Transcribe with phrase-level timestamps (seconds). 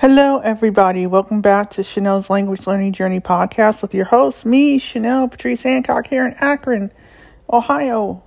[0.00, 1.06] Hello, everybody.
[1.06, 6.06] Welcome back to Chanel's Language Learning Journey podcast with your host, me, Chanel Patrice Hancock,
[6.06, 6.90] here in Akron,
[7.52, 8.22] Ohio,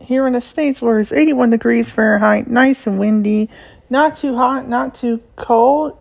[0.00, 3.50] here in the States where it's 81 degrees Fahrenheit, nice and windy,
[3.90, 5.98] not too hot, not too cold.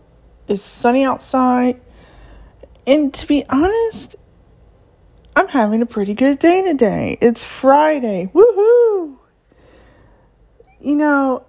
[0.48, 1.82] It's sunny outside.
[2.88, 4.16] And to be honest,
[5.36, 7.18] I'm having a pretty good day today.
[7.20, 8.32] It's Friday.
[8.34, 9.18] Woohoo!
[10.80, 11.46] You know,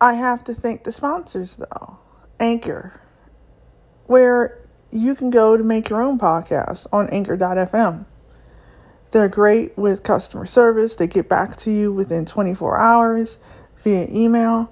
[0.00, 1.98] I have to thank the sponsors though.
[2.40, 3.01] Anchor,
[4.12, 8.04] where you can go to make your own podcast on anchor.fm.
[9.10, 10.94] They're great with customer service.
[10.94, 13.38] They get back to you within 24 hours
[13.78, 14.70] via email.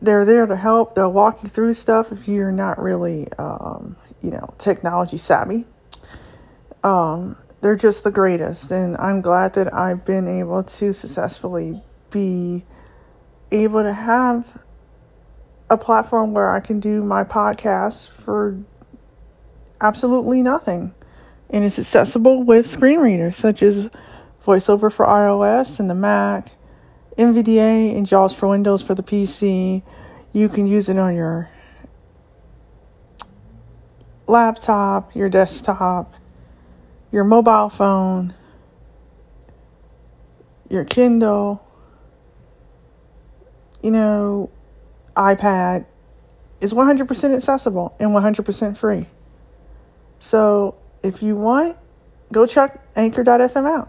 [0.00, 0.96] They're there to help.
[0.96, 5.64] They'll walk you through stuff if you're not really, um, you know, technology savvy.
[6.82, 11.80] Um, they're just the greatest, and I'm glad that I've been able to successfully
[12.10, 12.64] be
[13.52, 14.60] able to have
[15.72, 18.58] a platform where I can do my podcast for
[19.80, 20.94] absolutely nothing.
[21.48, 23.88] And it's accessible with screen readers such as
[24.44, 26.52] VoiceOver for iOS and the Mac,
[27.16, 29.82] NVDA and JAWS for Windows for the PC.
[30.34, 31.48] You can use it on your
[34.26, 36.14] laptop, your desktop,
[37.10, 38.34] your mobile phone,
[40.68, 41.66] your Kindle.
[43.82, 44.50] You know,
[45.16, 45.86] iPad
[46.60, 49.06] is 100% accessible and 100% free.
[50.18, 51.76] So if you want,
[52.30, 53.88] go check anchor.fm out.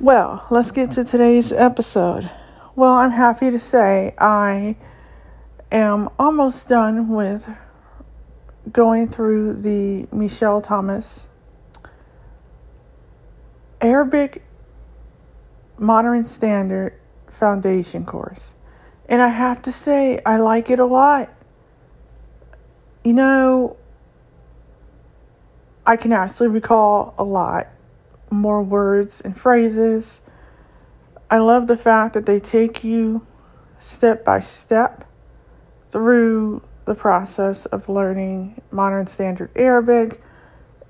[0.00, 2.30] Well, let's get to today's episode.
[2.74, 4.76] Well, I'm happy to say I
[5.72, 7.48] am almost done with
[8.70, 11.28] going through the Michel Thomas
[13.80, 14.42] Arabic
[15.78, 16.98] Modern Standard
[17.30, 18.54] Foundation course.
[19.08, 21.32] And I have to say, I like it a lot.
[23.04, 23.76] You know,
[25.86, 27.68] I can actually recall a lot
[28.30, 30.20] more words and phrases.
[31.30, 33.24] I love the fact that they take you
[33.78, 35.04] step by step
[35.88, 40.20] through the process of learning modern standard Arabic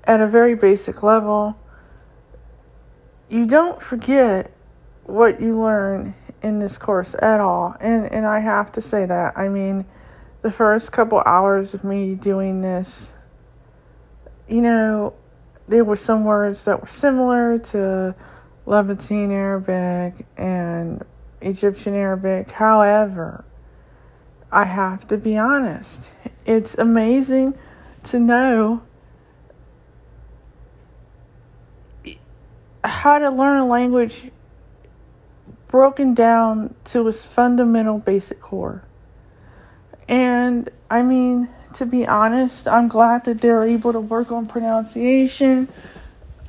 [0.05, 1.57] at a very basic level.
[3.29, 4.51] You don't forget
[5.03, 7.75] what you learn in this course at all.
[7.79, 9.37] And and I have to say that.
[9.37, 9.85] I mean,
[10.41, 13.11] the first couple hours of me doing this,
[14.47, 15.13] you know,
[15.67, 18.15] there were some words that were similar to
[18.65, 21.03] Levantine Arabic and
[21.41, 22.51] Egyptian Arabic.
[22.51, 23.43] However,
[24.51, 26.07] I have to be honest.
[26.45, 27.57] It's amazing
[28.05, 28.83] to know
[32.83, 34.31] how to learn a language
[35.67, 38.83] broken down to its fundamental basic core.
[40.07, 45.67] And I mean, to be honest, I'm glad that they're able to work on pronunciation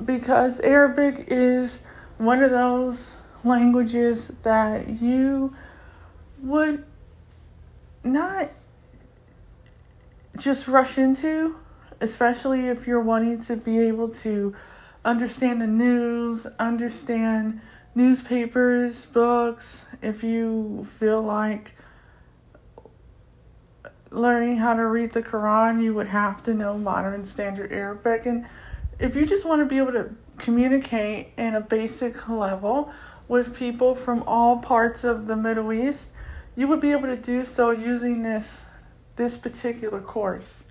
[0.03, 1.79] because Arabic is
[2.17, 3.11] one of those
[3.43, 5.53] languages that you
[6.41, 6.85] would
[8.03, 8.49] not
[10.37, 11.55] just rush into,
[11.99, 14.55] especially if you're wanting to be able to
[15.03, 17.61] understand the news, understand
[17.99, 21.73] newspapers, books, if you feel like
[24.09, 28.25] learning how to read the Quran, you would have to know modern standard Arabic.
[28.25, 28.45] And
[28.99, 32.89] if you just want to be able to communicate in a basic level
[33.27, 36.07] with people from all parts of the Middle East,
[36.55, 38.61] you would be able to do so using this
[39.17, 40.63] this particular course.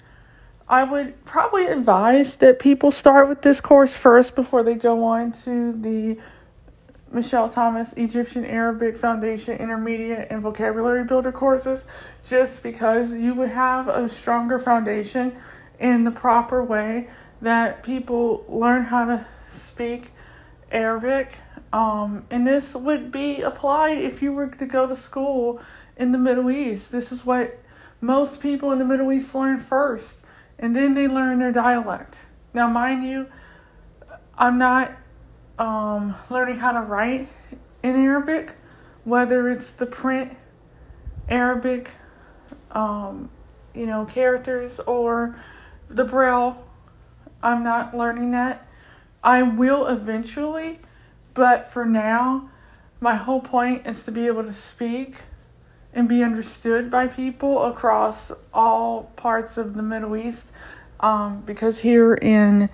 [0.67, 5.33] I would probably advise that people start with this course first before they go on
[5.45, 6.19] to the
[7.11, 11.85] Michel Thomas Egyptian Arabic Foundation Intermediate and Vocabulary Builder courses
[12.23, 15.35] just because you would have a stronger foundation
[15.79, 17.09] in the proper way
[17.41, 20.13] that people learn how to speak
[20.71, 21.33] Arabic.
[21.73, 25.61] Um, and this would be applied if you were to go to school
[25.97, 26.93] in the Middle East.
[26.93, 27.59] This is what
[28.01, 30.23] most people in the Middle East learn first,
[30.59, 32.17] and then they learn their dialect.
[32.55, 33.27] Now, mind you,
[34.37, 34.93] I'm not
[35.59, 37.29] um, learning how to write
[37.83, 38.51] in Arabic,
[39.05, 40.37] whether it's the print
[41.29, 41.91] Arabic,
[42.73, 43.31] um,
[43.75, 45.39] you know, characters or
[45.89, 46.65] the Braille.
[47.43, 48.67] I'm not learning that.
[49.23, 50.81] I will eventually,
[51.35, 52.51] but for now,
[53.01, 55.17] my whole point is to be able to speak
[55.93, 60.47] and be understood by people across all parts of the Middle East.
[61.01, 62.69] Um, because here in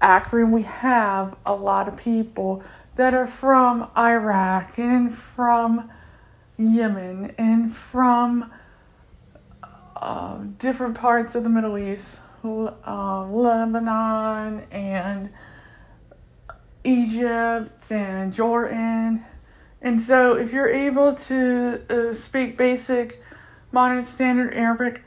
[0.00, 2.62] Akron, we have a lot of people
[2.96, 5.90] that are from Iraq and from,
[6.56, 8.50] Yemen and from
[9.96, 15.30] uh, different parts of the Middle East, uh, Lebanon and
[16.84, 19.24] Egypt and Jordan.
[19.82, 23.22] And so, if you're able to uh, speak basic
[23.72, 25.02] modern standard Arabic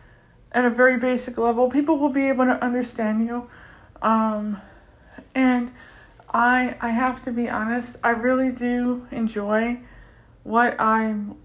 [0.52, 3.50] at a very basic level, people will be able to understand you.
[4.02, 4.62] Um,
[5.36, 5.72] and
[6.34, 9.80] I I have to be honest, I really do enjoy
[10.44, 11.36] what I'm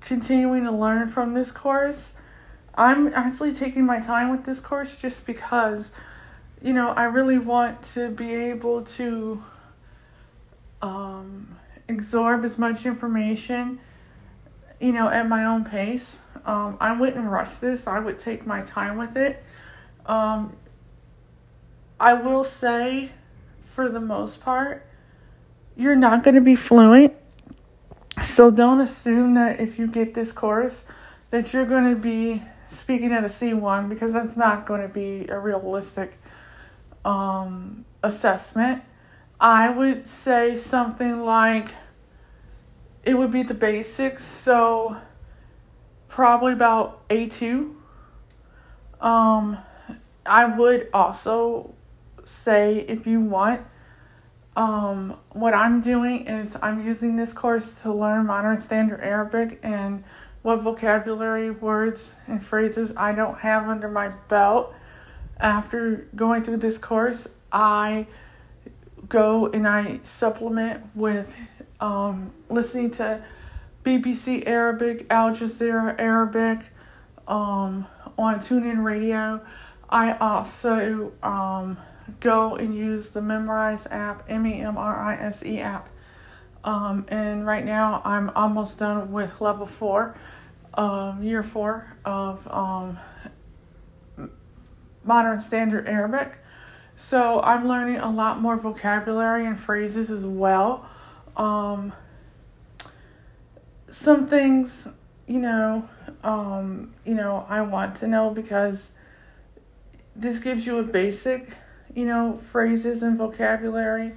[0.00, 2.12] continuing to learn from this course.
[2.74, 5.90] I'm actually taking my time with this course just because
[6.62, 9.42] you know, I really want to be able to
[10.82, 11.56] um,
[11.88, 13.80] absorb as much information,
[14.78, 16.18] you know, at my own pace.
[16.44, 17.86] Um, I wouldn't rush this.
[17.86, 19.42] I would take my time with it.
[20.06, 20.54] Um,
[22.00, 23.10] I will say,
[23.74, 24.86] for the most part,
[25.76, 27.14] you're not going to be fluent.
[28.24, 30.82] So don't assume that if you get this course,
[31.28, 35.26] that you're going to be speaking at a C1 because that's not going to be
[35.28, 36.18] a realistic
[37.04, 38.82] um, assessment.
[39.38, 41.68] I would say something like
[43.04, 44.24] it would be the basics.
[44.24, 44.96] So
[46.08, 47.74] probably about A2.
[49.00, 49.58] Um,
[50.24, 51.74] I would also
[52.30, 53.62] say if you want,
[54.56, 60.04] um, what I'm doing is I'm using this course to learn modern standard Arabic and
[60.42, 64.74] what vocabulary, words, and phrases I don't have under my belt.
[65.38, 68.06] After going through this course, I
[69.08, 71.34] go and I supplement with
[71.80, 73.22] um, listening to
[73.84, 76.60] BBC Arabic, Al Jazeera Arabic
[77.26, 77.86] um,
[78.18, 79.40] on TuneIn Radio.
[79.88, 81.78] I also um,
[82.20, 85.88] go and use the Memrise app, M E M R I S E app.
[86.64, 90.18] Um, and right now I'm almost done with level four,
[90.74, 92.98] um, year four of um,
[95.04, 96.32] modern standard Arabic.
[96.96, 100.86] So I'm learning a lot more vocabulary and phrases as well.
[101.36, 101.94] Um,
[103.90, 104.86] some things,
[105.26, 105.88] you know,
[106.22, 108.90] um, you know, I want to know because
[110.14, 111.48] this gives you a basic,
[111.94, 114.12] you know, phrases and vocabulary,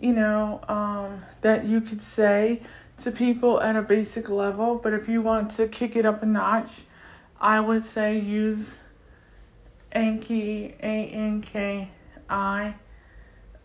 [0.00, 2.62] you know, um, that you could say
[3.02, 4.76] to people at a basic level.
[4.76, 6.82] But if you want to kick it up a notch,
[7.40, 8.78] I would say use
[9.94, 11.88] Anki, A N K
[12.28, 12.74] I,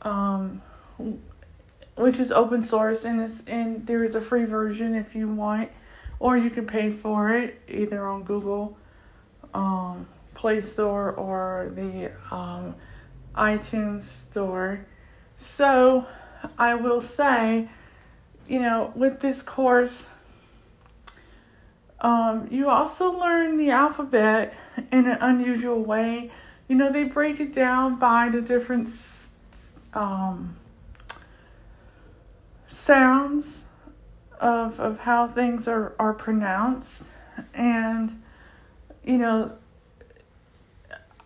[0.01, 0.61] um,
[1.95, 5.69] which is open source and is and there is a free version if you want,
[6.19, 8.77] or you can pay for it either on Google,
[9.53, 12.75] um, Play Store or the um,
[13.35, 14.85] iTunes Store.
[15.37, 16.07] So
[16.57, 17.69] I will say,
[18.47, 20.07] you know, with this course,
[22.01, 24.55] um, you also learn the alphabet
[24.91, 26.31] in an unusual way.
[26.67, 28.89] You know, they break it down by the different
[29.93, 30.55] um,
[32.67, 33.63] sounds
[34.39, 37.03] of, of how things are, are pronounced.
[37.53, 38.21] And,
[39.03, 39.57] you know,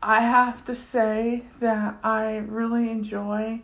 [0.02, 3.62] I have to say that I really enjoy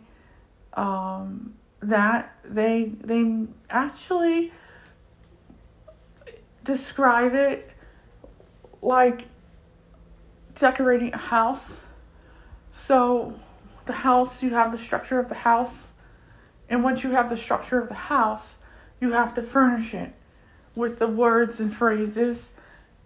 [0.74, 2.36] um, that.
[2.44, 4.52] They, they actually
[6.62, 7.70] describe it
[8.82, 9.26] like
[10.54, 11.78] decorating a house.
[12.72, 13.40] So,
[13.86, 15.88] the house, you have the structure of the house.
[16.68, 18.56] And once you have the structure of the house,
[19.00, 20.12] you have to furnish it
[20.74, 22.50] with the words and phrases.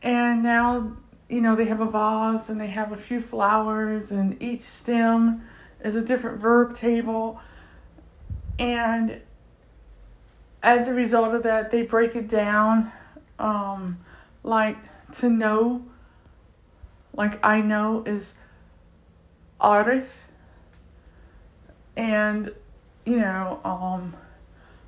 [0.03, 0.97] And now,
[1.31, 5.43] you know, they have a vase and they have a few flowers, and each stem
[5.83, 7.41] is a different verb table.
[8.59, 9.21] And
[10.63, 12.93] as a result of that, they break it down
[13.39, 13.99] um,
[14.43, 14.77] like
[15.19, 15.85] to know
[17.15, 18.35] like I know is
[19.61, 20.07] Arif
[21.97, 22.55] and
[23.05, 24.15] you know um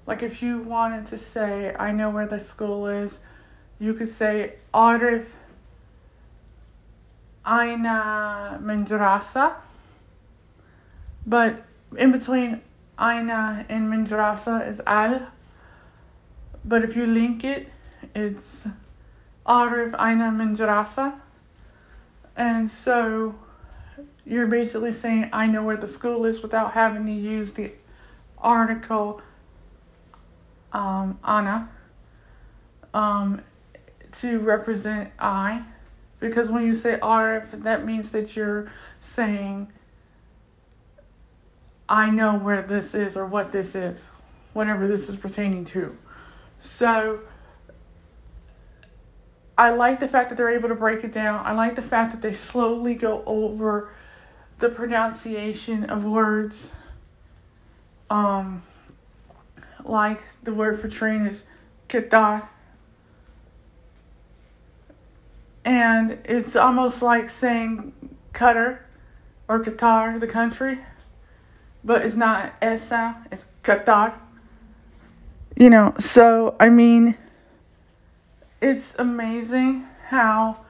[0.07, 3.19] like if you wanted to say I know where the school is
[3.79, 5.27] you could say Arif
[7.47, 9.55] Aina Mindrasa
[11.27, 11.65] but
[11.97, 12.61] in between
[13.01, 15.29] Aina and Mindrasa is Al.
[16.65, 17.69] But if you link it
[18.15, 18.63] it's
[19.47, 21.15] Arif Aina Mindrasa
[22.37, 23.35] and so
[24.25, 27.73] you're basically saying, I know where the school is without having to use the
[28.39, 29.21] article
[30.73, 31.69] um, Anna
[32.95, 33.43] um,
[34.21, 35.65] to represent I.
[36.23, 39.73] Because when you say Arif, that means that you're saying,
[41.89, 44.05] I know where this is or what this is,
[44.53, 45.99] whatever this is pertaining to.
[46.61, 47.19] So
[49.59, 51.45] I like the fact that they're able to break it down.
[51.45, 53.91] I like the fact that they slowly go over
[54.61, 56.69] the pronunciation of words.
[58.09, 58.63] Um,
[59.83, 61.47] like the word for train is
[61.89, 62.47] Qatar.
[65.65, 67.93] And it's almost like saying
[68.33, 68.81] Qatar
[69.49, 70.81] or Qatar, the country,
[71.85, 74.15] but it's not S sound, it's Qatar.
[75.59, 77.17] You know, so I mean,
[78.61, 80.65] it's amazing how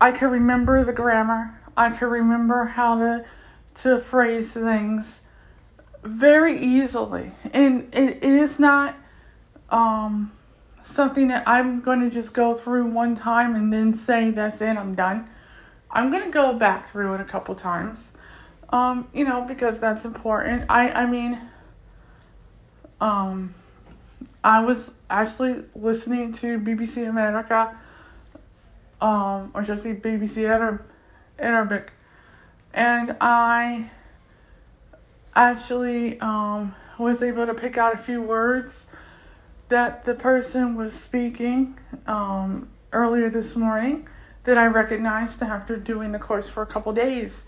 [0.00, 1.58] I can remember the grammar.
[1.76, 3.24] I can remember how to
[3.82, 5.20] to phrase things
[6.02, 8.94] very easily, and it, it is not
[9.70, 10.32] um,
[10.84, 14.76] something that I'm going to just go through one time and then say that's it,
[14.76, 15.28] I'm done.
[15.90, 18.10] I'm going to go back through it a couple times,
[18.70, 20.64] um, you know, because that's important.
[20.68, 21.40] I I mean,
[23.00, 23.54] um,
[24.42, 27.76] I was actually listening to BBC America,
[29.00, 30.44] um, or say BBC
[31.38, 31.92] Arabic,
[32.72, 33.90] and I
[35.34, 38.86] actually um, was able to pick out a few words
[39.74, 41.76] that the person was speaking
[42.06, 44.06] um, earlier this morning
[44.44, 47.42] that I recognized after doing the course for a couple days.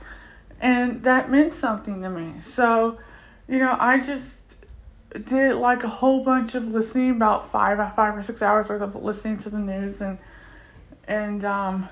[0.60, 2.34] And that meant something to me.
[2.42, 2.98] So,
[3.46, 4.56] you know, I just
[5.12, 8.96] did like a whole bunch of listening, about five five or six hours worth of
[8.96, 10.18] listening to the news and
[11.06, 11.88] and um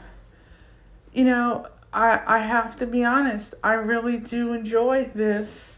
[1.13, 5.77] you know, I I have to be honest, I really do enjoy this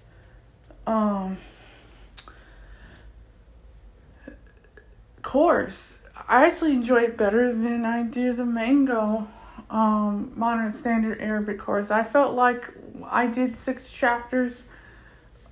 [0.87, 1.37] um
[5.27, 5.99] course.
[6.29, 9.29] I actually enjoy it better than I do the Mango
[9.69, 11.91] um modern standard Arabic course.
[11.91, 12.73] I felt like
[13.05, 14.63] I did six chapters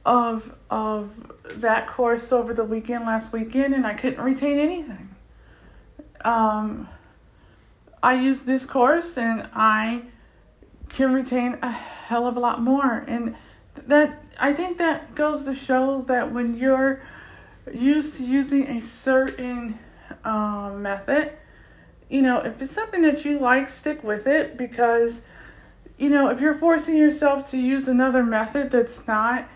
[0.06, 1.10] of of
[1.56, 5.08] that course over the weekend last weekend and I couldn't retain anything.
[6.24, 6.88] Um,
[8.00, 10.02] I used this course and I
[10.88, 13.34] can retain a hell of a lot more and
[13.88, 17.02] that I think that goes to show that when you're
[17.72, 19.78] used to using a certain
[20.24, 21.32] um, method,
[22.08, 25.20] you know, if it's something that you like, stick with it because,
[25.98, 29.48] you know, if you're forcing yourself to use another method that's not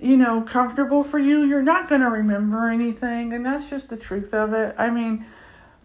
[0.00, 3.32] you know, comfortable for you, you're not going to remember anything.
[3.32, 4.74] And that's just the truth of it.
[4.78, 5.24] I mean,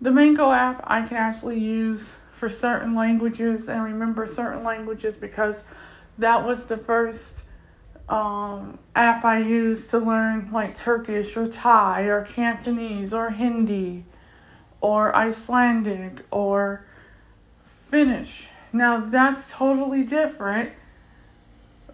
[0.01, 5.63] the Mango app I can actually use for certain languages and remember certain languages because
[6.17, 7.43] that was the first
[8.09, 14.05] um, app I used to learn like Turkish or Thai or Cantonese or Hindi
[14.81, 16.85] or Icelandic or
[17.89, 18.47] Finnish.
[18.73, 20.71] Now that's totally different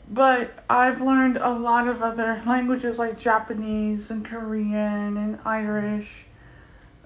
[0.09, 6.25] but I've learned a lot of other languages like Japanese and Korean and Irish.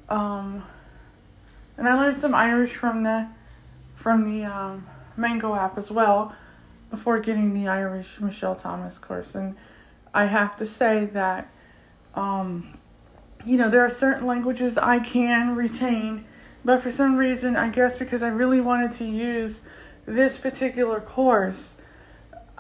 [0.09, 0.63] Um,
[1.77, 3.27] and I learned some Irish from the
[3.95, 4.87] from the um,
[5.17, 6.33] Mango app as well
[6.89, 9.35] before getting the Irish Michel Thomas course.
[9.35, 9.55] And
[10.13, 11.51] I have to say that,
[12.15, 12.77] um,
[13.45, 16.25] you know, there are certain languages I can retain,
[16.65, 19.59] but for some reason, I guess because I really wanted to use
[20.05, 21.75] this particular course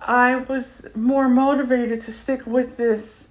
[0.01, 3.27] I was more motivated to stick with this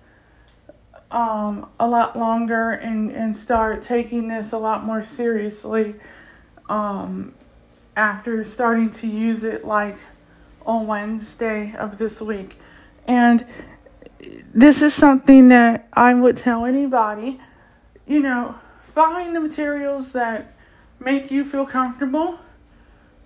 [1.10, 5.94] um, a lot longer and, and start taking this a lot more seriously
[6.68, 7.34] um,
[7.96, 9.96] after starting to use it like
[10.68, 12.60] on Wednesday of this week.
[13.08, 13.44] And
[14.54, 17.40] this is something that I would tell anybody,
[18.06, 18.54] you know,
[18.94, 20.54] find the materials that
[21.00, 22.38] make you feel comfortable.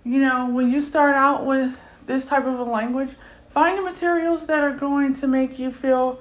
[0.03, 3.11] You know, when you start out with this type of a language,
[3.53, 6.19] Find the materials that are going to make you feel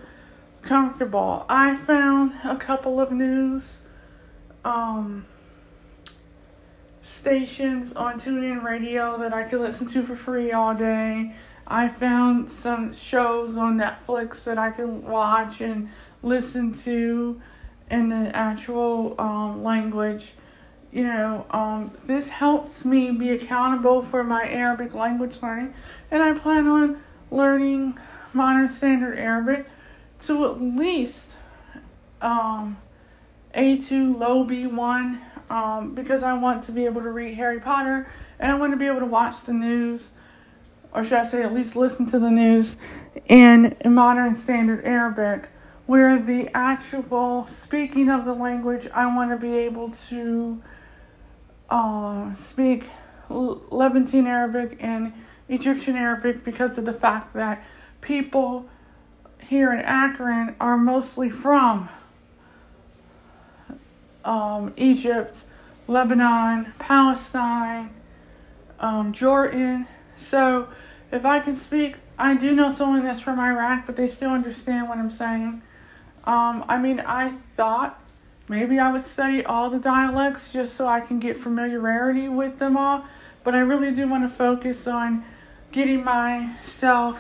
[0.61, 1.47] comfortable.
[1.49, 3.79] I found a couple of news
[4.67, 5.25] um,
[7.23, 11.33] stations on TuneIn Radio that I could listen to for free all day.
[11.69, 15.89] I found some shows on Netflix that I can watch and
[16.25, 17.41] listen to
[17.89, 20.33] in the actual um, language.
[20.91, 25.75] You know, um, this helps me be accountable for my Arabic language learning,
[26.11, 27.01] and I plan on
[27.31, 28.01] learning
[28.33, 29.69] modern standard Arabic
[30.23, 31.31] to at least
[32.21, 32.79] um,
[33.55, 35.21] A2 low B1
[35.53, 38.79] um, because I want to be able to read Harry Potter and I want to
[38.79, 40.09] be able to watch the news
[40.95, 42.77] or should I say at least listen to the news
[43.27, 45.51] in modern standard Arabic
[45.85, 50.63] where the actual speaking of the language I want to be able to
[51.69, 52.89] uh, speak
[53.29, 55.13] Levantine Arabic and
[55.51, 57.63] Egyptian Arabic because of the fact that
[58.01, 58.71] people
[59.49, 61.91] here in Akron are mostly from
[64.25, 65.37] um, Egypt,
[65.87, 67.91] Lebanon, Palestine,
[68.81, 69.87] um, Jordan.
[70.17, 70.69] So,
[71.11, 74.89] if I can speak, I do know someone that's from Iraq, but they still understand
[74.89, 75.63] what I'm saying.
[76.25, 78.01] Um, I mean, I thought
[78.49, 82.77] maybe I would study all the dialects just so I can get familiarity with them
[82.77, 83.05] all,
[83.45, 85.25] but I really do want to focus on
[85.73, 87.19] getting myself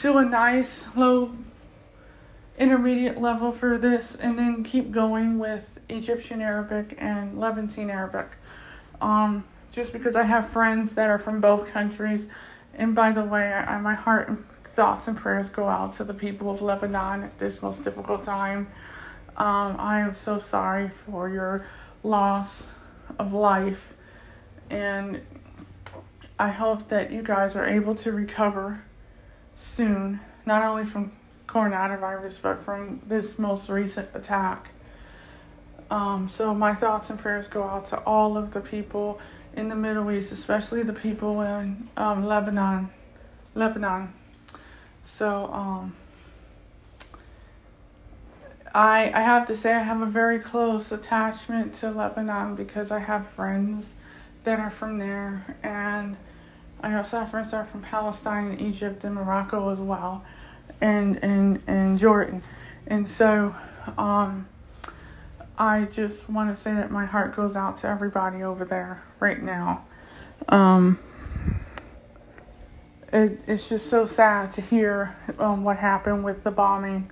[0.00, 1.32] to a nice low
[2.58, 8.28] intermediate level for this and then keep going with Egyptian Arabic and Levantine Arabic.
[9.00, 12.26] Um, just because I have friends that are from both countries.
[12.74, 14.44] And by the way, I, my heart and
[14.74, 18.68] thoughts and prayers go out to the people of Lebanon at this most difficult time.
[19.36, 21.66] Um, I am so sorry for your
[22.02, 22.66] loss
[23.18, 23.94] of life.
[24.70, 25.20] And
[26.38, 28.82] I hope that you guys are able to recover
[29.56, 31.12] soon, not only from
[31.46, 34.71] coronavirus, but from this most recent attack.
[35.90, 39.20] Um, so, my thoughts and prayers go out to all of the people
[39.54, 42.90] in the Middle East, especially the people in um, Lebanon.
[43.54, 44.12] Lebanon.
[45.04, 45.94] So, um,
[48.74, 53.00] I I have to say I have a very close attachment to Lebanon because I
[53.00, 53.90] have friends
[54.44, 56.16] that are from there, and
[56.80, 60.24] I also have friends that are from Palestine and Egypt and Morocco as well,
[60.80, 62.42] and and and Jordan,
[62.86, 63.54] and so
[63.98, 64.48] um,
[65.58, 69.42] I just want to say that my heart goes out to everybody over there right
[69.42, 69.84] now.
[70.48, 70.98] Um,
[73.12, 77.10] it, it's just so sad to hear um, what happened with the bombing.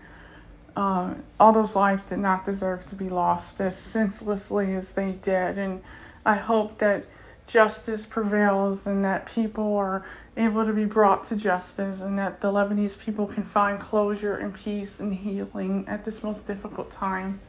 [0.75, 5.59] Uh, all those lives did not deserve to be lost as senselessly as they did,
[5.59, 5.83] and
[6.25, 7.05] I hope that
[7.47, 10.07] justice prevails and that people are
[10.37, 14.55] able to be brought to justice and that the Lebanese people can find closure and
[14.55, 17.41] peace and healing at this most difficult time.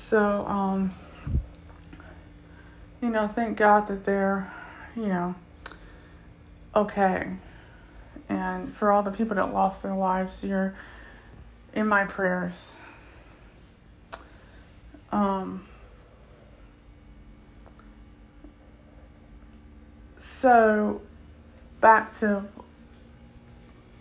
[0.00, 0.92] So, um,
[3.00, 4.52] you know, thank God that they're,
[4.96, 5.34] you know,
[6.74, 7.28] okay.
[8.28, 10.74] And for all the people that lost their lives, you're
[11.74, 12.72] in my prayers.
[15.12, 15.66] Um,
[20.40, 21.02] so,
[21.80, 22.44] back to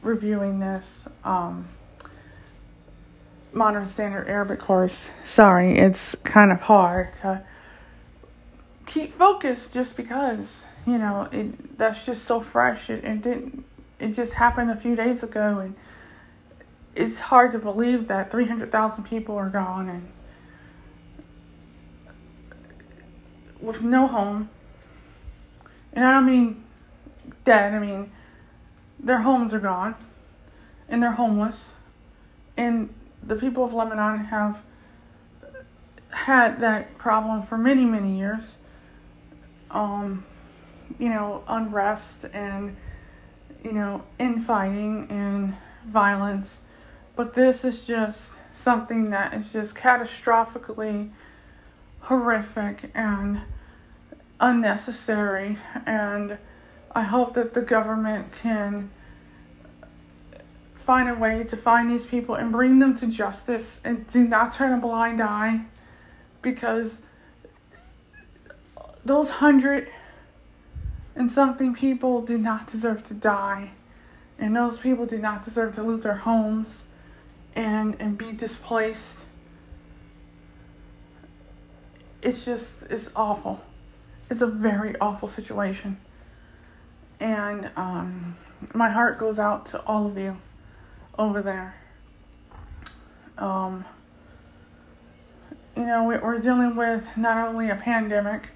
[0.01, 1.05] reviewing this.
[1.23, 1.67] Um,
[3.51, 5.07] modern standard Arabic course.
[5.25, 7.43] Sorry, it's kind of hard to
[8.85, 11.77] keep focused just because you know it.
[11.77, 12.89] That's just so fresh.
[12.89, 13.65] It, it didn't.
[13.99, 15.75] It just happened a few days ago, and
[16.95, 20.12] it's hard to believe that three hundred thousand people are gone and
[23.59, 24.49] with no home.
[25.91, 26.63] And I don't mean
[27.45, 27.73] dead.
[27.73, 28.12] I mean
[28.99, 29.95] their homes are gone,
[30.88, 31.69] and they're homeless,
[32.57, 34.62] and the people of Lebanon have
[36.12, 38.55] had that problem for many, many years.
[39.69, 40.25] Um,
[40.97, 42.75] you know, unrest and,
[43.63, 45.55] you know, infighting and
[45.86, 46.60] violence.
[47.15, 51.12] But this is just something that is just catastrophically
[52.01, 53.41] horrific and
[54.39, 55.58] unnecessary.
[55.86, 56.38] And
[56.95, 58.89] I hope that the government can
[60.89, 64.52] find a way to find these people and bring them to justice and do not
[64.52, 65.62] turn a blind eye
[66.41, 66.97] because
[69.06, 69.88] those hundred
[71.15, 73.69] and something people did not deserve to die.
[74.39, 76.86] And those people did not deserve to lose their homes
[77.56, 79.19] and and be displaced.
[82.23, 83.62] It's just it's awful.
[84.28, 85.97] It's a very awful situation.
[87.19, 88.38] And um,
[88.73, 90.38] my heart goes out to all of you
[91.19, 91.75] over there.
[93.38, 93.86] Um,
[95.75, 98.47] you know, we're dealing with not only a pandemic,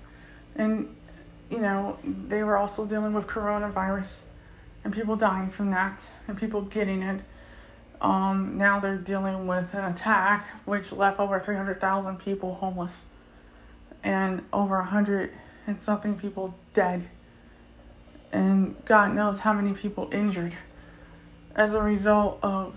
[0.56, 0.96] and,
[1.52, 4.20] you know, they were also dealing with coronavirus
[4.84, 7.22] and people dying from that and people getting it.
[8.02, 13.04] Um, now they're dealing with an attack which left over 300,000 people homeless
[14.04, 15.32] and over 100
[15.68, 17.10] and something people dead.
[18.32, 20.56] And God knows how many people injured
[21.56, 22.76] as a result of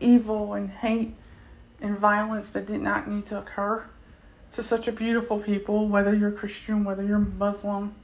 [0.00, 1.14] evil and hate
[1.80, 3.84] and violence that did not need to occur
[4.52, 7.94] to such a beautiful people, whether you're Christian, whether you're Muslim.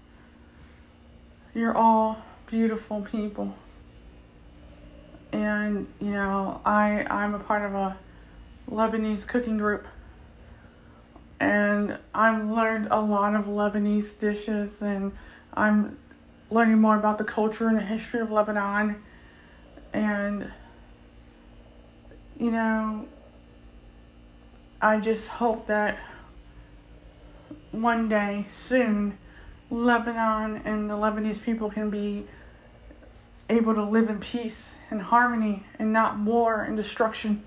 [1.55, 3.55] You're all beautiful people.
[5.33, 7.97] And, you know, I I'm a part of a
[8.71, 9.87] Lebanese cooking group.
[11.41, 15.13] And I've learned a lot of Lebanese dishes and
[15.53, 15.99] I'm
[16.51, 19.03] learning more about the culture and the history of Lebanon.
[19.93, 20.51] And,
[22.39, 23.07] you know,
[24.81, 25.99] I just hope that
[27.73, 29.19] one day soon
[29.71, 32.27] Lebanon and the Lebanese people can be
[33.49, 37.45] able to live in peace and harmony and not war and destruction.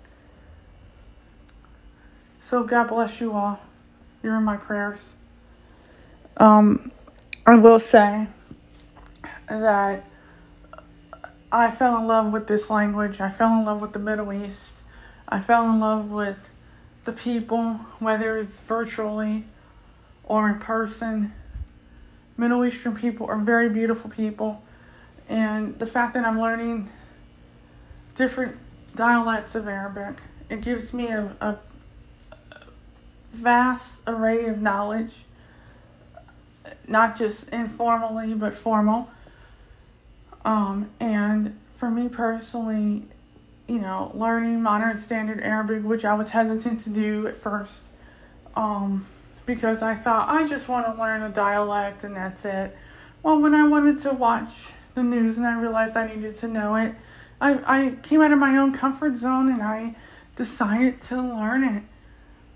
[2.41, 3.59] So God bless you all.
[4.23, 5.13] You're in my prayers.
[6.37, 6.91] Um,
[7.45, 8.27] I will say
[9.49, 10.05] that
[11.51, 13.19] I fell in love with this language.
[13.19, 14.73] I fell in love with the Middle East.
[15.27, 16.37] I fell in love with
[17.05, 19.45] the people, whether it's virtually
[20.23, 21.33] or in person.
[22.37, 24.61] Middle Eastern people are very beautiful people.
[25.27, 26.89] And the fact that I'm learning
[28.15, 28.57] different
[28.95, 31.57] dialects of Arabic, it gives me a, a
[33.33, 35.13] vast array of knowledge,
[36.87, 39.09] not just informally, but formal.
[40.45, 43.03] Um, and for me personally,
[43.67, 47.81] you know, learning modern standard Arabic, which I was hesitant to do at first,
[48.55, 49.05] um,
[49.45, 52.75] because I thought I just want to learn a dialect and that's it.
[53.21, 54.51] Well, when I wanted to watch
[54.95, 56.95] the news and I realized I needed to know it,
[57.41, 59.95] I, I came out of my own comfort zone and I
[60.35, 61.83] decided to learn it.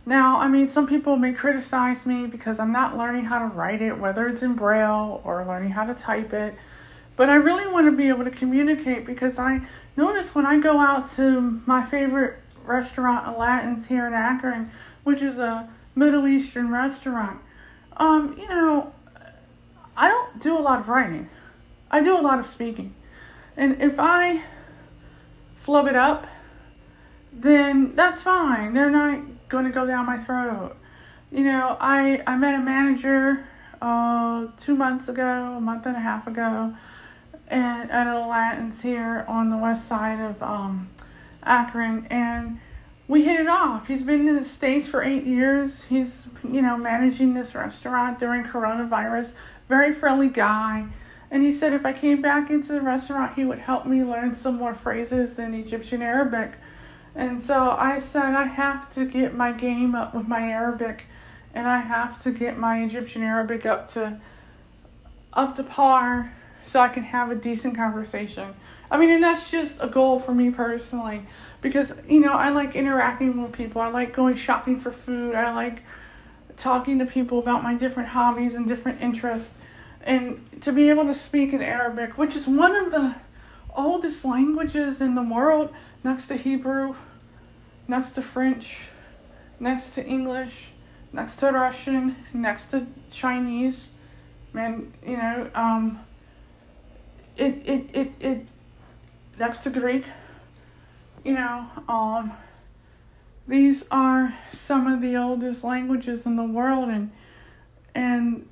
[0.05, 3.81] Now, I mean, some people may criticize me because I'm not learning how to write
[3.81, 6.55] it, whether it's in Braille or learning how to type it.
[7.15, 9.61] But I really want to be able to communicate because I
[9.95, 14.71] notice when I go out to my favorite restaurant, Aladdin's here in Akron,
[15.03, 17.39] which is a Middle Eastern restaurant,
[17.97, 18.93] um, you know,
[19.95, 21.29] I don't do a lot of writing.
[21.91, 22.95] I do a lot of speaking.
[23.55, 24.41] And if I
[25.61, 26.25] flub it up,
[27.31, 28.73] then that's fine.
[28.73, 30.75] They're not going to go down my throat.
[31.31, 33.45] You know, I, I met a manager
[33.81, 36.75] uh, two months ago, a month and a half ago,
[37.47, 40.89] and at Aladdin's here on the west side of um,
[41.43, 42.59] Akron, and
[43.07, 43.87] we hit it off.
[43.87, 45.83] He's been in the States for eight years.
[45.83, 49.33] He's, you know, managing this restaurant during coronavirus.
[49.67, 50.87] Very friendly guy.
[51.29, 54.35] And he said if I came back into the restaurant, he would help me learn
[54.35, 56.53] some more phrases in Egyptian Arabic.
[57.15, 61.05] And so I said, I have to get my game up with my Arabic,
[61.53, 64.19] and I have to get my Egyptian Arabic up to
[65.33, 68.53] up to par so I can have a decent conversation.
[68.89, 71.25] I mean, and that's just a goal for me personally
[71.61, 73.81] because you know I like interacting with people.
[73.81, 75.33] I like going shopping for food.
[75.33, 75.81] I like
[76.57, 79.55] talking to people about my different hobbies and different interests,
[80.01, 83.15] and to be able to speak in Arabic, which is one of the
[83.75, 85.73] oldest languages in the world
[86.03, 86.95] next to Hebrew,
[87.87, 88.77] next to French,
[89.59, 90.67] next to English,
[91.11, 93.87] next to Russian, next to Chinese.
[94.51, 95.99] Man, you know, um,
[97.37, 98.47] it, it, it, it,
[99.39, 100.05] next to Greek,
[101.23, 102.33] you know, um,
[103.47, 107.11] these are some of the oldest languages in the world and
[107.93, 108.47] and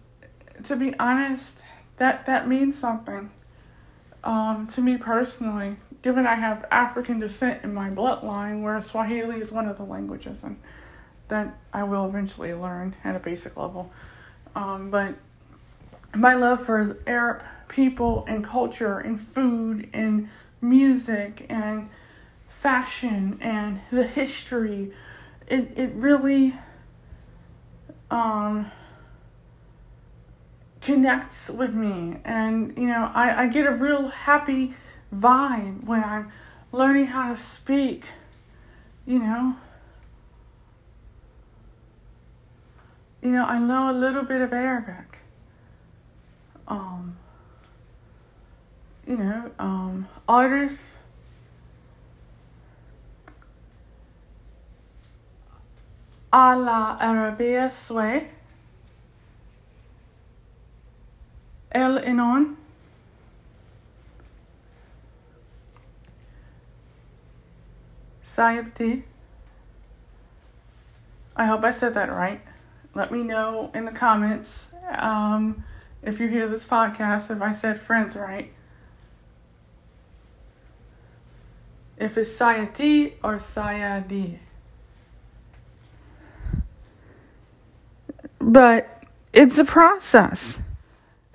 [0.66, 1.60] to be honest
[1.98, 3.32] that that means something
[4.24, 9.52] um, to me personally given I have African descent in my bloodline, where Swahili is
[9.52, 10.58] one of the languages, and
[11.28, 13.92] that I will eventually learn at a basic level.
[14.56, 15.16] Um, but
[16.14, 20.30] my love for Arab people and culture and food and
[20.60, 21.90] music and
[22.50, 24.92] fashion and the history,
[25.48, 26.54] it, it really
[28.12, 28.70] um,
[30.82, 32.18] connects with me.
[32.26, 34.76] And, you know, I, I get a real happy
[35.16, 36.32] vibe when I'm
[36.74, 38.04] learning how to speak,
[39.06, 39.56] you know.
[43.22, 45.20] You know, I know a little bit of Arabic.
[46.68, 47.18] Um,
[49.12, 50.78] you know, um, artists.
[56.34, 58.30] A la Arabia Sway,
[61.74, 62.56] El Inon,
[68.26, 69.04] Sayabti.
[71.36, 72.40] I hope I said that right.
[72.96, 75.66] Let me know in the comments um,
[76.02, 78.54] if you hear this podcast if I said friends right.
[82.02, 84.40] If it's Sayati or Sayadi.
[88.40, 90.60] But it's a process.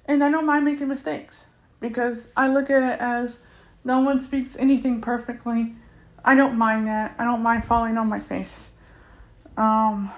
[0.05, 1.46] And I don't mind making mistakes
[1.81, 3.38] because I look at it as
[3.85, 5.74] no one speaks anything perfectly
[6.26, 7.14] I don't mind that.
[7.18, 8.68] I don't mind falling on my face.
[9.57, 10.11] Um,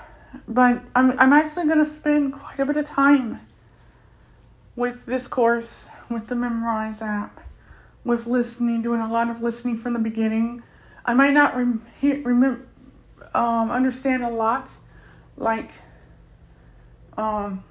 [0.48, 3.40] but I'm, I'm actually going to spend quite a bit of time
[4.74, 7.40] with this course, with the Memrise app,
[8.08, 10.62] with listening, doing a lot of listening from the beginning.
[11.04, 12.66] I might not rem- remember,
[13.34, 14.70] um, understand a lot,
[15.36, 15.70] like
[17.18, 17.62] um,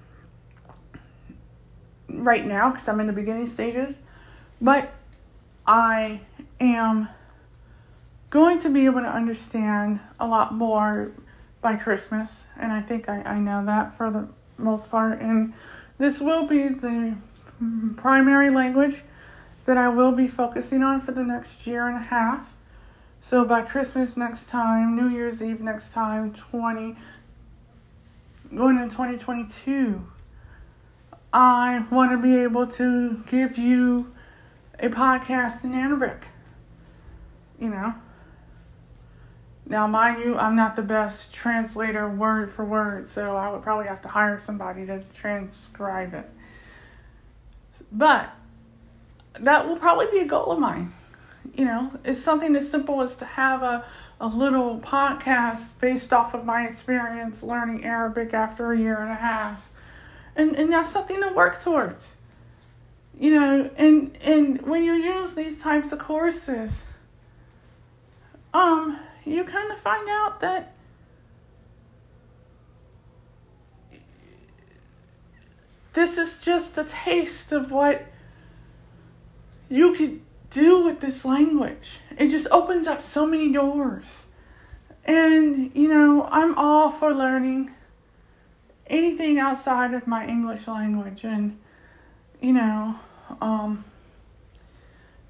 [2.07, 3.97] right now because I'm in the beginning stages,
[4.61, 4.93] but
[5.65, 6.21] I
[6.59, 7.09] am
[8.29, 11.13] going to be able to understand a lot more
[11.61, 15.19] by Christmas, and I think I, I know that for the most part.
[15.19, 15.53] And
[15.97, 17.15] this will be the
[17.95, 19.01] primary language
[19.67, 22.47] that I will be focusing on for the next year and a half.
[23.21, 26.95] So by Christmas next time, New Year's Eve next time, 20
[28.55, 30.07] going into 2022,
[31.33, 34.13] I want to be able to give you
[34.79, 36.23] a podcast in Arabic.
[37.59, 37.93] You know.
[39.65, 43.87] Now, mind you, I'm not the best translator word for word, so I would probably
[43.87, 46.29] have to hire somebody to transcribe it.
[47.91, 48.29] But
[49.41, 50.93] that will probably be a goal of mine.
[51.53, 53.85] You know, it's something as simple as to have a,
[54.19, 59.15] a little podcast based off of my experience learning Arabic after a year and a
[59.15, 59.61] half.
[60.35, 62.13] And, and that's something to work towards.
[63.19, 66.83] You know, and, and when you use these types of courses,
[68.53, 70.73] um, you kind of find out that
[75.93, 78.05] this is just a taste of what
[79.69, 81.99] you could do with this language.
[82.17, 84.25] It just opens up so many doors.
[85.05, 87.71] And, you know, I'm all for learning
[88.87, 91.23] anything outside of my English language.
[91.23, 91.59] And,
[92.41, 92.99] you know,
[93.41, 93.85] um,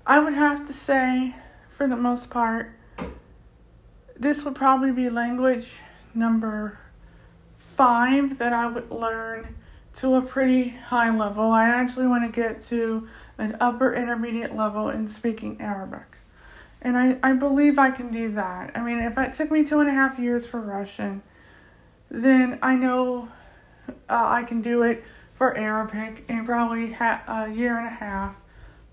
[0.06, 1.36] I would have to say,
[1.70, 2.72] for the most part,
[4.16, 5.70] this would probably be language
[6.14, 6.80] number
[7.76, 9.56] five that I would learn
[9.98, 11.52] to a pretty high level.
[11.52, 16.18] I actually want to get to an upper intermediate level in speaking Arabic.
[16.82, 18.72] And I, I believe I can do that.
[18.76, 21.22] I mean, if it took me two and a half years for Russian,
[22.10, 23.30] then I know
[23.88, 25.04] uh, I can do it
[25.36, 28.36] for Arabic in probably ha- a year and a half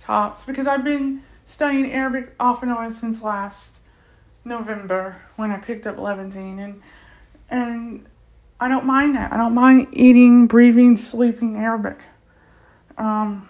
[0.00, 3.74] tops because I've been studying Arabic off and on since last
[4.44, 6.82] November when I picked up Levantine and
[7.50, 8.06] and
[8.60, 9.32] I don't mind that.
[9.32, 11.98] I don't mind eating, breathing, sleeping Arabic.
[12.96, 13.48] Um,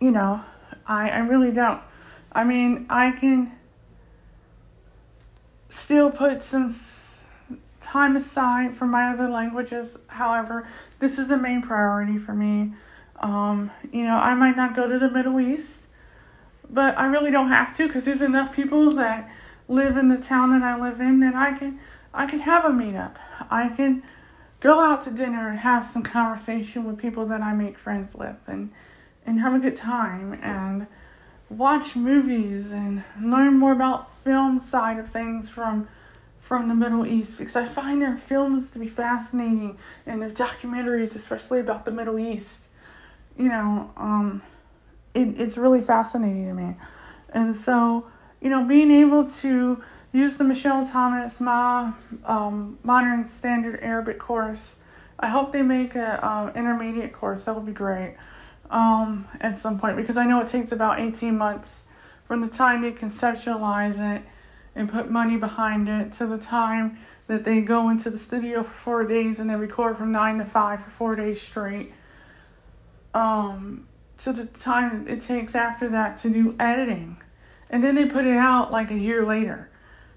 [0.00, 0.42] you know,
[0.86, 1.80] I, I really don't.
[2.32, 3.52] I mean, I can
[5.68, 6.74] still put some
[7.80, 9.98] time aside for my other languages.
[10.08, 12.72] However, this is a main priority for me.
[13.20, 15.80] Um, you know, I might not go to the Middle East,
[16.68, 19.30] but I really don't have to because there's enough people that
[19.68, 21.78] live in the town that I live in that I can
[22.12, 23.16] I can have a meetup.
[23.50, 24.02] I can
[24.58, 28.36] go out to dinner and have some conversation with people that I make friends with
[28.46, 28.72] and
[29.30, 30.88] and have a good time and
[31.48, 35.88] watch movies and learn more about film side of things from
[36.40, 41.14] from the Middle East because I find their films to be fascinating and their documentaries
[41.14, 42.58] especially about the Middle East.
[43.38, 44.42] You know, um
[45.14, 46.74] it, it's really fascinating to me.
[47.32, 48.08] And so,
[48.40, 49.80] you know, being able to
[50.12, 51.92] use the Michel Thomas Ma
[52.24, 54.74] um, Modern Standard Arabic course.
[55.20, 57.44] I hope they make a um, intermediate course.
[57.44, 58.16] That would be great
[58.70, 61.82] um, at some point because I know it takes about 18 months
[62.24, 64.22] from the time they conceptualize it
[64.74, 68.72] and put money behind it to the time that they go into the studio for
[68.72, 71.92] four days and they record from nine to five for four days straight.
[73.14, 77.16] Um, to the time it takes after that to do editing,
[77.68, 79.70] and then they put it out like a year later.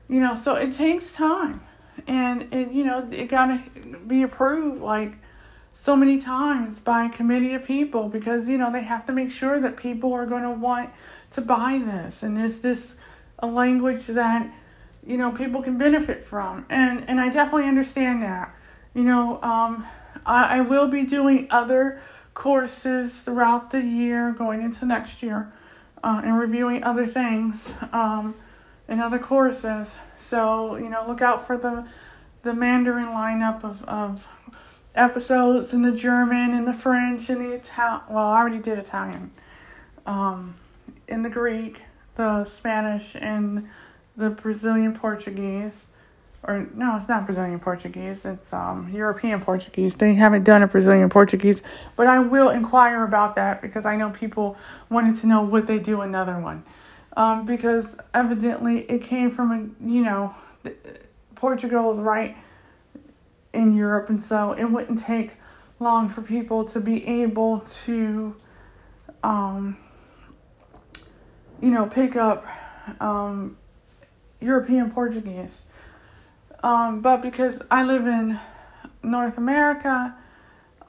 [0.08, 1.62] You know, so it takes time,
[2.06, 3.64] and it you know it gotta
[4.06, 5.14] be approved like
[5.74, 9.32] so many times by a committee of people because you know they have to make
[9.32, 10.90] sure that people are going to want
[11.32, 12.24] to buy this.
[12.24, 12.94] And is this
[13.40, 14.50] a language that
[15.06, 16.66] you know people can benefit from.
[16.70, 18.56] And and i definitely understand that.
[18.94, 19.86] You know um,
[20.26, 22.00] I, I will be doing other
[22.34, 25.52] courses throughout the year going into next year
[26.04, 28.36] uh, and reviewing other things um,
[28.88, 29.92] and other courses.
[30.18, 31.88] So you know look out for the
[32.44, 34.28] the mandarin lineup of, of
[34.96, 38.02] episodes in the German and the French and the Italian.
[38.10, 39.32] Well, I already did Italian.
[40.06, 40.56] Um,
[41.08, 41.82] in the Greek,
[42.16, 43.70] the Spanish, and
[44.16, 45.86] the Brazilian Portuguese.
[46.46, 48.26] Or no, it's not Brazilian Portuguese.
[48.26, 49.96] It's um, European Portuguese.
[49.96, 51.62] They haven't done a Brazilian Portuguese,
[51.96, 54.58] but I will inquire about that because I know people
[54.90, 56.64] wanted to know would they do another one.
[57.16, 60.36] Um, because evidently it came from a you know
[61.36, 62.36] Portugal is right
[63.54, 65.36] in Europe, and so it wouldn't take
[65.80, 68.36] long for people to be able to,
[69.24, 69.78] um,
[71.62, 72.46] you know, pick up
[73.00, 73.58] um,
[74.40, 75.62] European Portuguese.
[76.62, 78.40] Um, but because I live in
[79.02, 80.16] North America,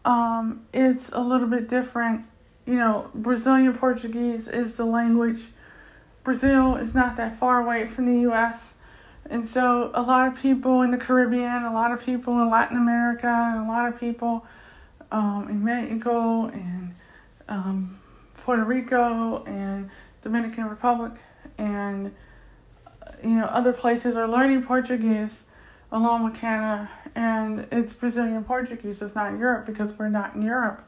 [0.05, 2.24] um, it's a little bit different.
[2.66, 5.48] You know, Brazilian Portuguese is the language.
[6.22, 8.73] Brazil is not that far away from the U.S.
[9.30, 12.76] And so, a lot of people in the Caribbean, a lot of people in Latin
[12.76, 14.44] America, and a lot of people
[15.10, 16.94] um, in Mexico and
[17.48, 17.98] um,
[18.37, 19.90] Puerto Rico and
[20.22, 21.12] Dominican Republic
[21.58, 22.12] and
[23.22, 25.44] you know other places are learning Portuguese
[25.92, 29.00] along with Canada and it's Brazilian Portuguese.
[29.00, 30.84] It's not Europe because we're not in Europe.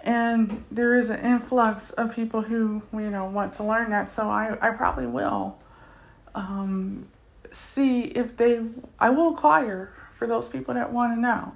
[0.00, 4.28] And there is an influx of people who you know want to learn that, so
[4.28, 5.58] I, I probably will
[6.34, 7.06] um,
[7.54, 8.60] see if they
[8.98, 11.52] I will acquire for those people that want to know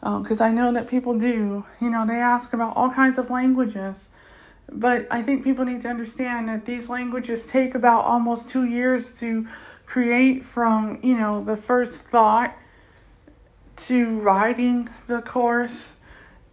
[0.00, 1.64] because um, I know that people do.
[1.80, 4.08] You know, they ask about all kinds of languages,
[4.70, 9.18] but I think people need to understand that these languages take about almost two years
[9.20, 9.46] to
[9.86, 12.56] create from, you know, the first thought
[13.76, 15.94] to writing the course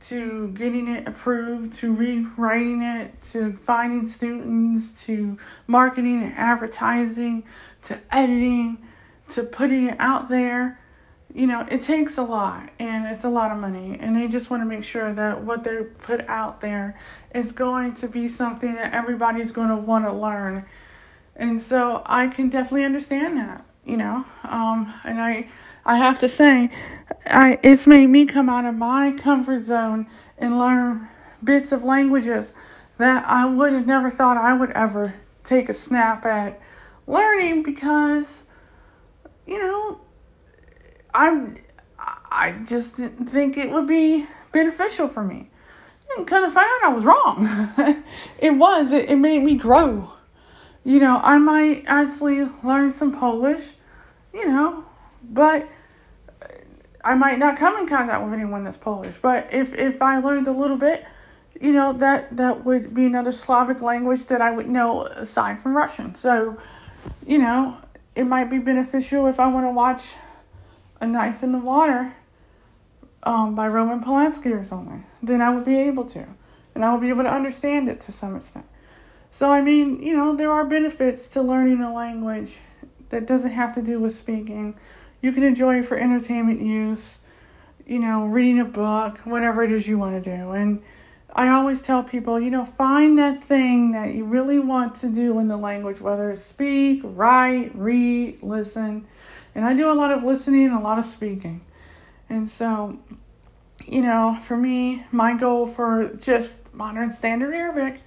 [0.08, 7.44] to getting it approved to rewriting it to finding students to marketing and advertising
[7.86, 8.78] to editing
[9.32, 10.82] to putting it out there
[11.34, 13.98] you know, it takes a lot and it's a lot of money.
[14.00, 17.00] And they just want to make sure that what they put out there
[17.34, 20.66] is going to be something that everybody's going to want to learn.
[21.36, 24.26] And so I can definitely understand that, you know.
[24.44, 25.48] Um, and I,
[25.86, 26.70] I have to say,
[27.26, 31.08] I it's made me come out of my comfort zone and learn
[31.44, 32.54] bits of languages
[32.98, 36.60] that I would have never thought I would ever take a snap at
[37.12, 38.44] learning because,
[39.46, 40.00] you know,
[41.14, 41.58] I'm
[42.32, 45.50] I just didn't think it would be beneficial for me.
[46.18, 48.04] And kind of found out I was wrong.
[48.40, 48.92] it was.
[48.92, 50.14] It, it made me grow.
[50.84, 53.62] You know, I might actually learn some Polish,
[54.34, 54.86] you know,
[55.24, 55.70] but
[57.04, 59.16] I might not come in contact with anyone that's Polish.
[59.22, 61.06] But if, if I learned a little bit,
[61.60, 65.78] you know, that, that would be another Slavic language that I would know aside from
[65.78, 66.16] Russian.
[66.16, 66.58] So,
[67.26, 67.78] you know,
[68.16, 70.16] it might be beneficial if I want to watch
[71.00, 72.16] a Knife in the Water
[73.24, 76.26] um, by Roman Polanski or something, then I would be able to.
[76.74, 78.66] And I would be able to understand it to some extent.
[79.30, 82.58] So, I mean, you know, there are benefits to learning a language
[83.10, 84.76] that doesn't have to do with speaking.
[85.22, 87.20] You can enjoy it for entertainment use,
[87.86, 90.52] you know, reading a book, whatever it is you want to do.
[90.52, 90.82] And
[91.34, 95.40] I always tell people, you know, find that thing that you really want to do
[95.40, 99.08] in the language, whether it's speak, write, read, listen
[99.54, 101.62] and I do a lot of listening and a lot of speaking.
[102.30, 103.00] And so,
[103.86, 108.02] you know, for me, my goal for just modern standard Arabic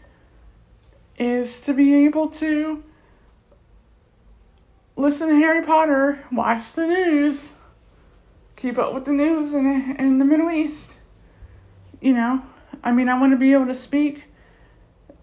[1.19, 2.83] is to be able to
[4.97, 7.51] listen to Harry Potter, watch the news,
[8.57, 10.97] keep up with the news in, in the Middle East.
[12.01, 12.43] You know,
[12.85, 14.25] I mean, I want to be able to speak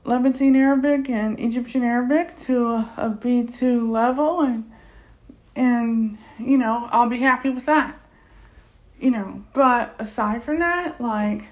[0.03, 4.69] Levantine Arabic and Egyptian Arabic to a B2 level and
[5.55, 7.99] and you know I'll be happy with that.
[8.99, 11.49] You know, but aside from that, like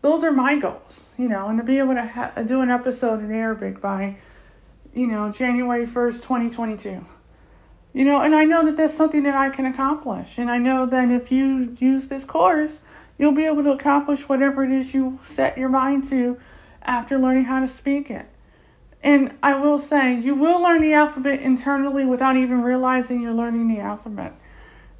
[0.00, 1.04] those are my goals.
[1.16, 4.16] You know, and to be able to ha- do an episode in Arabic by,
[4.92, 7.06] you know, January first, twenty twenty two.
[7.92, 10.84] You know, and I know that that's something that I can accomplish, and I know
[10.86, 12.80] that if you use this course,
[13.18, 16.38] you'll be able to accomplish whatever it is you set your mind to
[16.82, 18.26] after learning how to speak it.
[19.02, 23.68] And I will say, you will learn the alphabet internally without even realizing you're learning
[23.68, 24.34] the alphabet.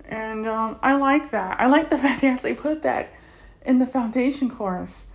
[0.07, 1.59] And um, I like that.
[1.59, 3.13] I like the fact they actually put that
[3.65, 5.07] in the foundation course.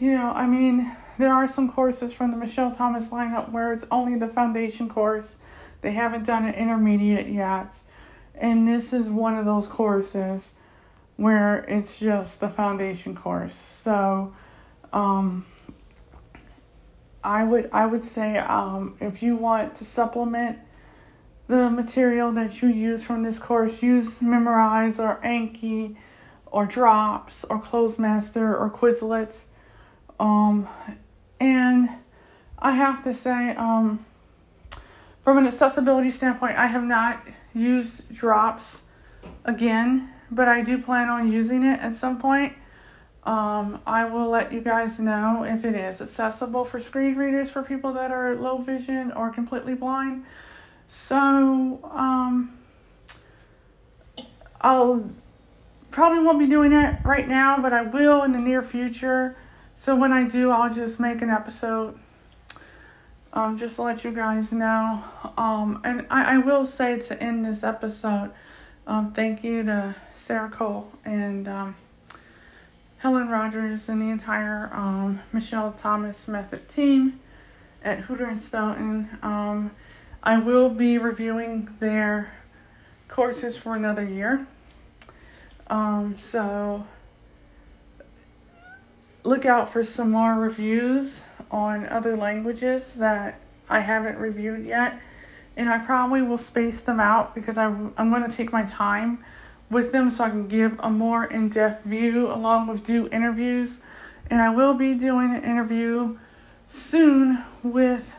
[0.00, 3.86] You know, I mean, there are some courses from the Michel Thomas lineup where it's
[3.90, 5.36] only the foundation course.
[5.82, 7.74] They haven't done an intermediate yet.
[8.34, 10.52] And this is one of those courses
[11.16, 13.54] where it's just the foundation course.
[13.54, 14.34] So,
[14.92, 15.46] um,
[17.24, 20.58] I would I would say um, if you want to supplement
[21.46, 25.96] the material that you use from this course, use Memrise or Anki
[26.46, 29.40] or Drops or Clozemaster or Quizlet.
[30.18, 30.68] Um,
[31.40, 31.88] and
[32.58, 34.04] I have to say, um,
[35.22, 38.82] from an accessibility standpoint, I have not used Drops
[39.44, 42.54] again, but I do plan on using it at some point.
[43.24, 47.62] Um, I will let you guys know if it is accessible for screen readers for
[47.62, 50.24] people that are low vision or completely blind.
[50.88, 52.58] So, um,
[54.60, 55.10] I'll
[55.90, 59.36] probably won't be doing that right now, but I will in the near future.
[59.76, 61.98] So when I do, I'll just make an episode
[63.32, 65.02] um, just to let you guys know.
[65.36, 68.30] Um, and I, I will say to end this episode,
[68.86, 71.74] um, thank you to Sarah Cole and um,
[72.98, 77.20] Helen Rogers and the entire um, Michel Thomas Method team
[77.84, 79.08] at Hodder and Stoughton.
[79.22, 79.70] Um,
[80.22, 82.32] I will be reviewing their
[83.08, 84.46] courses for another year.
[85.68, 86.86] Um, so
[89.24, 94.98] look out for some more reviews on other languages that I haven't reviewed yet.
[95.56, 99.24] And I probably will space them out because I, I'm going to take my time
[99.70, 103.80] with them so I can give a more in depth view along with do interviews.
[104.30, 106.18] And I will be doing an interview
[106.68, 108.14] soon with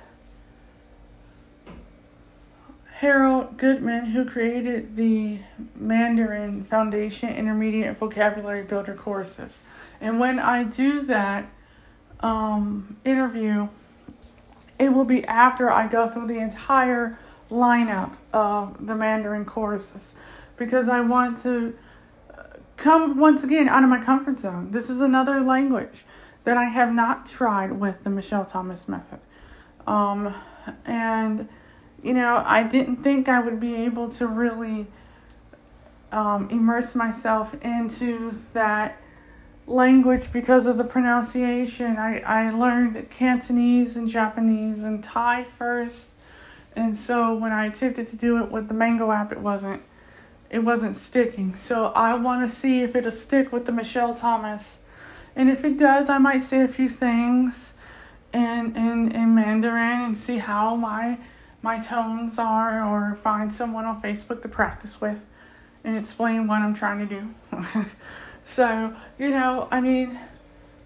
[3.03, 5.39] Harold Goodman, who created the
[5.75, 9.61] Mandarin Foundation Intermediate Vocabulary Builder courses.
[9.99, 11.45] And when I do that
[12.21, 13.67] um, interview,
[14.79, 17.19] it will be after I go through the entire
[17.49, 20.15] lineup of the Mandarin courses
[20.57, 21.77] because I want to
[22.77, 24.71] come once again out of my comfort zone.
[24.71, 26.05] This is another language
[26.43, 29.19] that I have not tried with the Michel Thomas method.
[29.87, 30.33] Um,
[30.85, 31.47] and
[32.01, 34.87] you know, I didn't think I would be able to really
[36.11, 39.01] um, immerse myself into that
[39.65, 41.97] language because of the pronunciation.
[41.97, 46.09] I, I learned Cantonese and Japanese and Thai first.
[46.75, 49.83] And so when I attempted to do it with the Mango app, it wasn't
[50.49, 51.55] it wasn't sticking.
[51.55, 54.77] So I want to see if it'll stick with the Michel Thomas.
[55.35, 57.71] And if it does, I might say a few things
[58.33, 61.17] in in, in Mandarin and see how my
[61.61, 65.19] my tones are or find someone on Facebook to practice with
[65.83, 67.85] and explain what I'm trying to do.
[68.45, 70.19] so, you know, I mean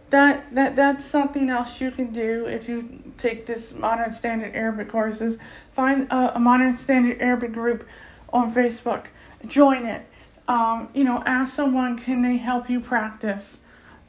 [0.10, 4.90] that that that's something else you can do if you take this modern standard Arabic
[4.90, 5.38] courses.
[5.74, 7.88] Find a, a modern standard Arabic group
[8.32, 9.06] on Facebook.
[9.46, 10.06] Join it.
[10.48, 13.58] Um, you know, ask someone can they help you practice.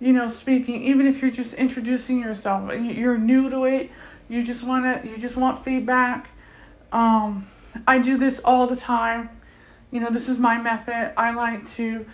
[0.00, 0.82] You know, speaking.
[0.84, 3.90] Even if you're just introducing yourself, you're new to it.
[4.28, 5.08] You just want to.
[5.08, 6.30] You just want feedback
[6.92, 7.48] um,
[7.86, 9.30] I do this all the time.
[9.90, 11.12] You know, this is my method.
[11.16, 12.06] I like to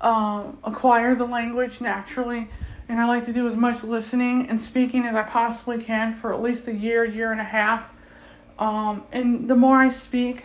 [0.00, 2.48] um, acquire the language naturally,
[2.88, 6.32] and I like to do as much listening and speaking as I possibly can for
[6.32, 7.84] at least a year, year and a half.
[8.58, 10.44] Um, and the more I speak,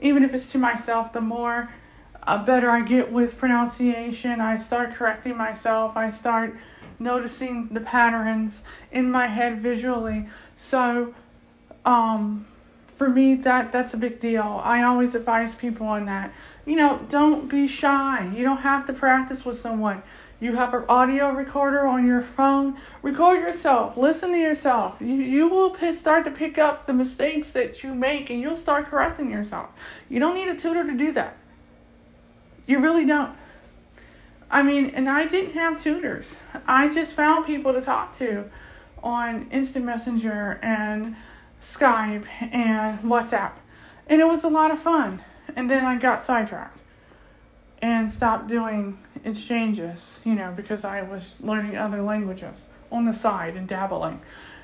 [0.00, 1.72] even if it's to myself, the more
[2.22, 4.40] uh, better I get with pronunciation.
[4.40, 5.96] I start correcting myself.
[5.96, 6.56] I start
[6.98, 8.62] noticing the patterns
[8.92, 10.28] in my head visually.
[10.56, 11.14] So,
[11.84, 12.46] um,
[12.94, 14.60] for me that that's a big deal.
[14.62, 16.34] I always advise people on that.
[16.66, 18.30] You know, don't be shy.
[18.36, 20.02] You don't have to practice with someone.
[20.40, 22.78] You have an audio recorder on your phone.
[23.02, 23.98] Record yourself.
[23.98, 24.96] Listen to yourself.
[24.98, 28.56] You, you will p- start to pick up the mistakes that you make and you'll
[28.56, 29.68] start correcting yourself.
[30.08, 31.36] You don't need a tutor to do that.
[32.66, 33.36] You really don't.
[34.50, 36.36] I mean, and I didn't have tutors.
[36.66, 38.50] I just found people to talk to
[39.02, 41.16] on Instant Messenger and
[41.60, 43.52] Skype and WhatsApp.
[44.06, 45.22] And it was a lot of fun.
[45.54, 46.80] And then I got sidetracked
[47.82, 53.56] and stopped doing exchanges, you know, because I was learning other languages on the side
[53.56, 54.20] and dabbling.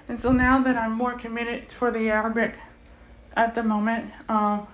[0.09, 2.55] And so now that I'm more committed for the Arabic
[3.35, 4.67] at the moment, um,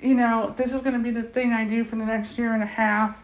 [0.00, 2.52] you know, this is going to be the thing I do for the next year
[2.54, 3.16] and a half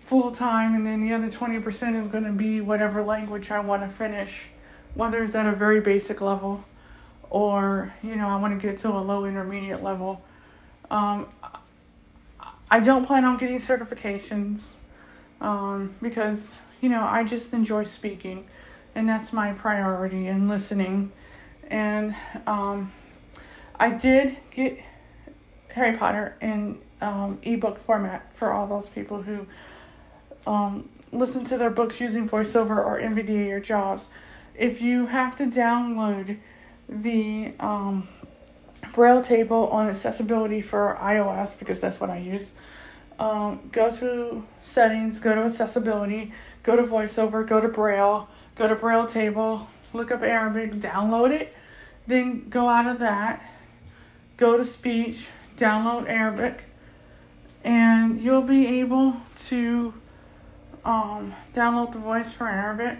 [0.00, 3.82] full time, and then the other 20% is going to be whatever language I want
[3.82, 4.46] to finish
[4.94, 6.64] whether it's at a very basic level
[7.30, 10.22] or you know I want to get to a low intermediate level.
[10.90, 11.26] Um,
[12.70, 14.74] I don't plan on getting certifications
[15.40, 18.46] um, because you know I just enjoy speaking,
[18.94, 21.12] and that's my priority and listening.
[21.70, 22.14] And
[22.46, 22.92] um,
[23.76, 24.80] I did get
[25.74, 29.46] Harry Potter in um, ebook format for all those people who
[30.46, 34.08] um, listen to their books using voiceover or NVDA or JAWS
[34.58, 36.36] if you have to download
[36.88, 38.08] the um,
[38.98, 42.50] Braille table on accessibility for iOS, because that's what I use,
[43.20, 46.32] um, go to settings, go to accessibility,
[46.64, 51.54] go to voiceover, go to Braille, go to Braille table, look up Arabic, download it,
[52.08, 53.48] then go out of that,
[54.36, 56.64] go to speech, download Arabic,
[57.62, 59.94] and you'll be able to
[60.84, 62.98] um, download the voice for Arabic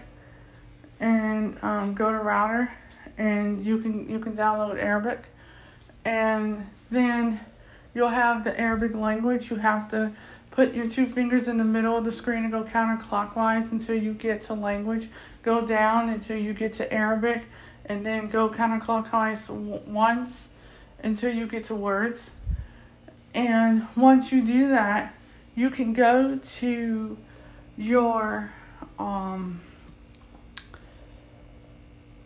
[1.00, 2.70] and um, go to rotor
[3.16, 5.24] and you can you can download Arabic
[6.04, 7.40] and then
[7.94, 9.50] you'll have the Arabic language.
[9.50, 10.12] You have to
[10.50, 14.14] put your two fingers in the middle of the screen and go counterclockwise until you
[14.14, 15.08] get to language.
[15.42, 17.44] Go down until you get to Arabic
[17.84, 19.48] and then go counterclockwise
[19.86, 20.48] once
[21.02, 22.30] until you get to words.
[23.34, 25.14] And once you do that
[25.58, 27.18] you can go to
[27.76, 28.52] your
[28.96, 29.60] um,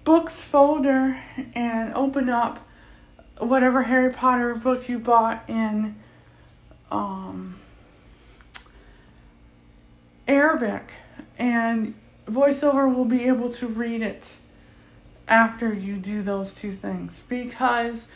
[0.04, 1.18] books folder
[1.54, 2.68] and open up
[3.38, 5.96] whatever Harry Potter book you bought in
[6.90, 7.58] um,
[10.28, 10.90] Arabic,
[11.38, 11.94] and
[12.26, 14.36] VoiceOver will be able to read it
[15.28, 17.22] after you do those two things.
[17.28, 18.06] Because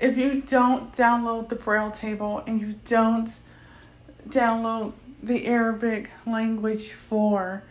[0.00, 3.30] if you don't download the Braille table and you don't
[4.28, 4.92] download
[5.22, 7.62] the Arabic language for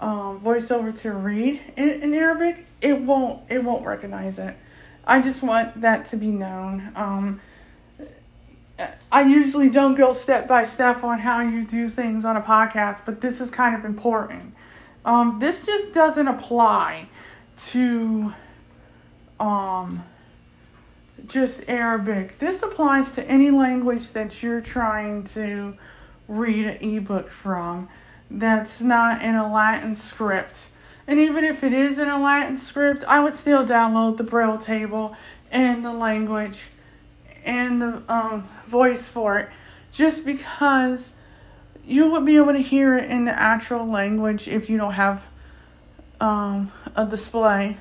[0.00, 4.54] um, VoiceOver to read in, in Arabic, it won't it won't recognize it.
[5.06, 6.92] I just want that to be known.
[6.96, 7.40] Um,
[9.12, 13.02] I usually don't go step by step on how you do things on a podcast,
[13.04, 14.54] but this is kind of important.
[15.04, 17.08] Um, this just doesn't apply
[17.68, 18.32] to
[19.38, 20.02] um,
[21.26, 22.38] just Arabic.
[22.38, 25.76] This applies to any language that you're trying to
[26.26, 27.88] read an ebook from
[28.30, 30.68] that's not in a Latin script.
[31.06, 34.58] And even if it is in a Latin script, I would still download the Braille
[34.58, 35.14] table
[35.50, 36.62] and the language
[37.44, 39.50] and the um, voice for it
[39.92, 41.12] just because
[41.86, 45.22] you would be able to hear it in the actual language if you don't have
[46.20, 47.76] um, a display.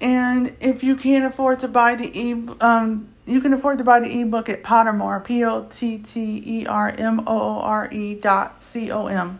[0.00, 4.00] And if you can't afford to buy the e, um, you can afford to buy
[4.00, 8.14] the ebook at Pottermore, P O T T E R M O O R E
[8.14, 9.38] dot C O M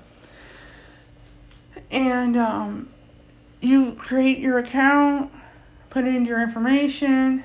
[1.91, 2.89] and um,
[3.61, 5.33] you create your account,
[5.91, 7.45] put in your information,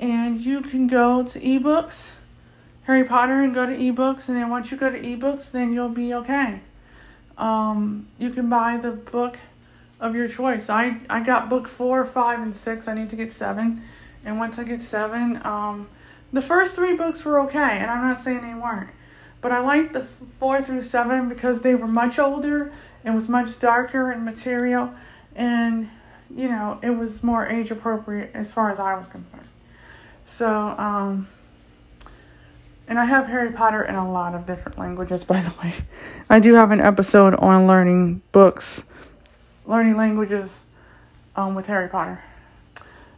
[0.00, 2.10] and you can go to ebooks,
[2.84, 4.28] Harry Potter, and go to ebooks.
[4.28, 6.60] And then once you go to ebooks, then you'll be okay.
[7.36, 9.38] Um, you can buy the book
[10.00, 10.70] of your choice.
[10.70, 12.88] I, I got book four, five, and six.
[12.88, 13.82] I need to get seven.
[14.24, 15.88] And once I get seven, um,
[16.32, 18.90] the first three books were okay, and I'm not saying they weren't.
[19.40, 20.04] But I liked the
[20.38, 22.72] four through seven because they were much older
[23.08, 24.92] it was much darker in material,
[25.34, 25.88] and
[26.34, 29.48] you know, it was more age appropriate as far as I was concerned.
[30.26, 31.26] So, um,
[32.86, 35.74] and I have Harry Potter in a lot of different languages, by the way.
[36.28, 38.82] I do have an episode on learning books,
[39.64, 40.60] learning languages
[41.34, 42.22] um, with Harry Potter.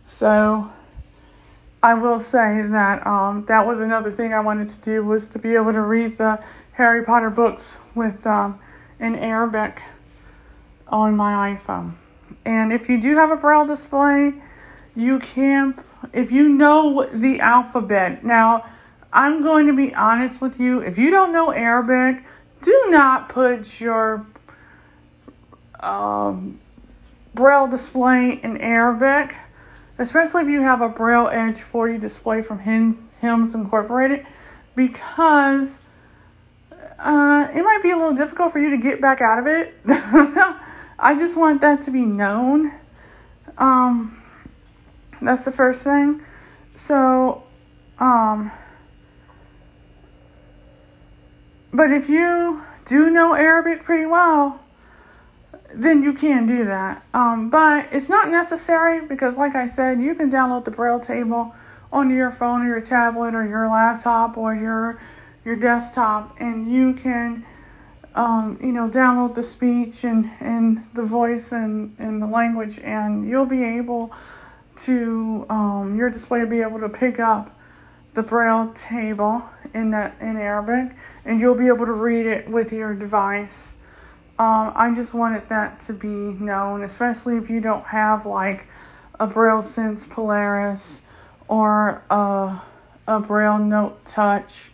[0.06, 0.70] So,
[1.82, 5.38] I will say that um, that was another thing I wanted to do was to
[5.40, 6.40] be able to read the
[6.72, 8.60] Harry Potter books with um,
[9.00, 9.82] in Arabic
[10.86, 11.94] on my iPhone.
[12.44, 14.34] And if you do have a braille display,
[14.94, 15.82] you can,
[16.12, 18.22] if you know the alphabet.
[18.24, 18.66] Now,
[19.12, 20.80] I'm going to be honest with you.
[20.80, 22.24] If you don't know Arabic,
[22.60, 24.26] do not put your
[25.80, 26.60] um,
[27.34, 29.34] braille display in Arabic,
[29.98, 34.26] especially if you have a Braille Edge 40 display from Hims Incorporated,
[34.76, 35.82] because
[37.00, 39.74] uh, it might be a little difficult for you to get back out of it.
[40.98, 42.72] I just want that to be known.
[43.56, 44.22] Um,
[45.22, 46.22] that's the first thing.
[46.74, 47.42] So,
[47.98, 48.52] um,
[51.72, 54.60] but if you do know Arabic pretty well,
[55.74, 57.04] then you can do that.
[57.14, 61.54] Um, but it's not necessary because, like I said, you can download the Braille table
[61.92, 65.00] onto your phone or your tablet or your laptop or your
[65.44, 67.44] your desktop and you can
[68.14, 73.28] um, you know download the speech and, and the voice and, and the language and
[73.28, 74.12] you'll be able
[74.76, 77.56] to um, your display will be able to pick up
[78.14, 82.72] the braille table in that in arabic and you'll be able to read it with
[82.72, 83.74] your device.
[84.38, 88.66] Um, i just wanted that to be known especially if you don't have like
[89.18, 91.02] a braille sense polaris
[91.46, 92.60] or a,
[93.06, 94.70] a braille note touch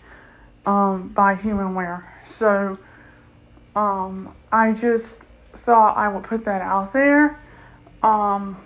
[0.67, 2.05] um, by Humanware.
[2.23, 2.79] So
[3.75, 7.41] um, I just thought I would put that out there.
[8.03, 8.57] Um,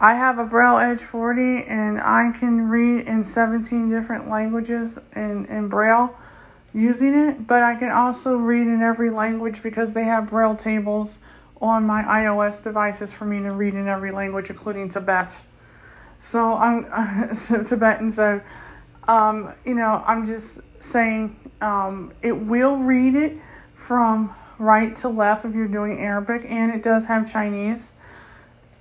[0.00, 5.46] I have a Braille Edge 40 and I can read in 17 different languages in,
[5.46, 6.16] in Braille
[6.72, 11.18] using it, but I can also read in every language because they have Braille tables
[11.60, 15.40] on my iOS devices for me to read in every language, including Tibet.
[16.20, 18.40] So I'm uh, Tibetan, so
[19.08, 23.38] um, you know, I'm just saying um, it will read it
[23.74, 27.94] from right to left if you're doing Arabic, and it does have Chinese,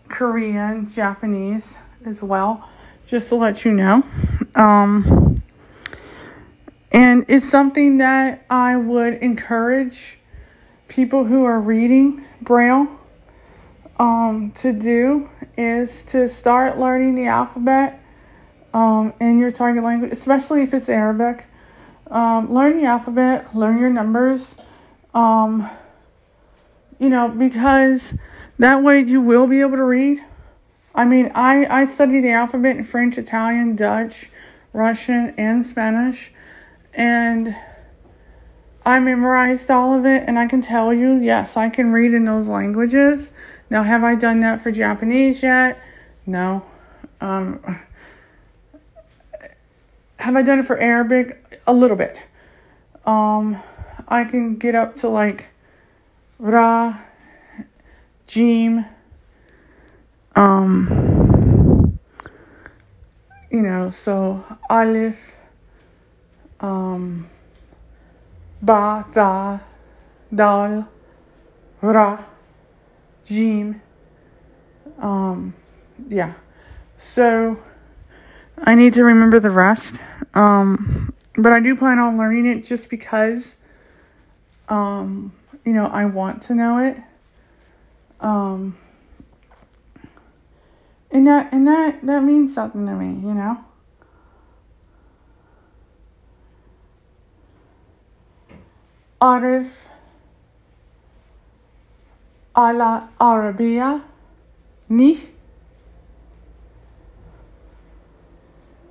[0.10, 2.70] Korean, Japanese as well,
[3.06, 4.04] just to let you know.
[4.54, 5.42] Um,
[6.92, 10.20] and it's something that I would encourage
[10.88, 13.00] people who are reading Braille
[14.00, 18.02] um, to do is to start learning the alphabet
[18.78, 21.48] um, in your target language, especially if it's Arabic.
[22.20, 24.56] Um, learn the alphabet, learn your numbers,
[25.14, 25.70] Um,
[27.00, 28.14] you know, because
[28.60, 30.18] that way you will be able to read.
[30.94, 34.30] I mean, I, I studied the alphabet in French, Italian, Dutch,
[34.74, 36.32] Russian, and Spanish.
[36.94, 37.56] And
[38.86, 42.26] I memorized all of it, and I can tell you, yes, I can read in
[42.26, 43.32] those languages.
[43.70, 45.80] Now, have I done that for Japanese yet?
[46.26, 46.64] No.
[47.22, 47.60] Um,
[50.20, 51.60] have I done it for Arabic?
[51.68, 52.24] A little bit.
[53.06, 53.62] Um,
[54.08, 55.50] I can get up to like
[56.40, 57.00] Ra,
[58.26, 58.86] Jim,
[60.36, 61.98] um,
[63.50, 65.36] you know, so Aleph,
[66.60, 67.30] um,
[68.62, 69.62] Ba, Tha,
[70.34, 70.88] Dal,
[71.82, 72.24] Ra,
[73.26, 73.82] Jim,
[75.00, 75.54] um,
[76.08, 76.34] yeah.
[76.98, 77.60] So
[78.58, 80.00] I need to remember the rest.
[80.38, 83.58] Um, but I do plan on learning it just because,
[84.70, 85.34] um,
[85.66, 86.98] you know, I want to know it.
[88.20, 88.78] Um,
[91.10, 93.64] and that and that that means something to me, you know.
[99.20, 99.88] Arif
[102.56, 104.04] ala Arabiya
[104.88, 105.18] ni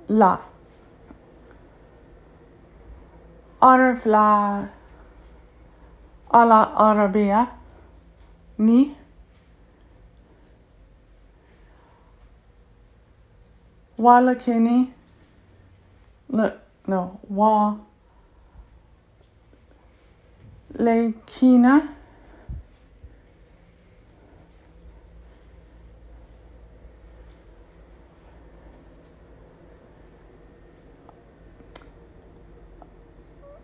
[0.09, 0.46] la.
[3.62, 4.64] أعرف لا
[6.34, 7.52] على عربية
[8.58, 8.90] ني
[13.98, 14.88] ولكني
[16.30, 16.56] لا
[16.88, 17.70] no و
[20.70, 21.80] لكن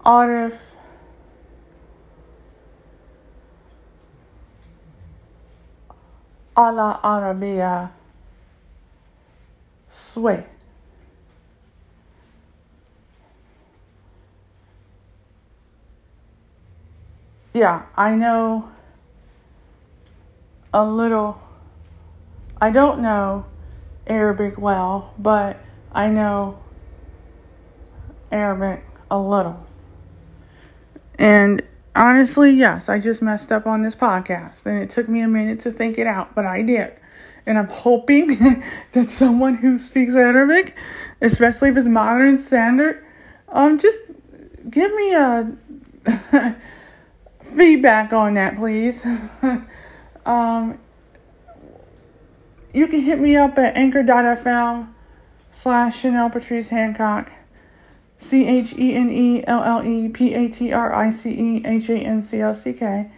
[0.05, 0.59] Arif.
[6.55, 7.91] Ala Arabia.
[9.89, 10.45] Sway
[17.53, 18.71] Yeah, I know
[20.73, 21.39] a little.
[22.59, 23.45] I don't know
[24.07, 25.59] Arabic well, but
[25.91, 26.59] I know
[28.31, 29.67] Arabic a little.
[31.17, 31.61] And
[31.95, 34.65] honestly, yes, I just messed up on this podcast.
[34.65, 36.93] And it took me a minute to think it out, but I did.
[37.45, 40.75] And I'm hoping that someone who speaks Arabic,
[41.21, 43.05] especially if it's modern standard,
[43.49, 44.01] um, just
[44.69, 45.55] give me a
[47.41, 49.05] feedback on that, please.
[50.25, 50.79] um,
[52.73, 54.89] you can hit me up at anchor.fm
[55.51, 57.31] slash Chenelle Patrice Hancock.
[58.17, 61.61] C H E N E L L E P A T R I C E
[61.65, 63.11] H A N C L C K.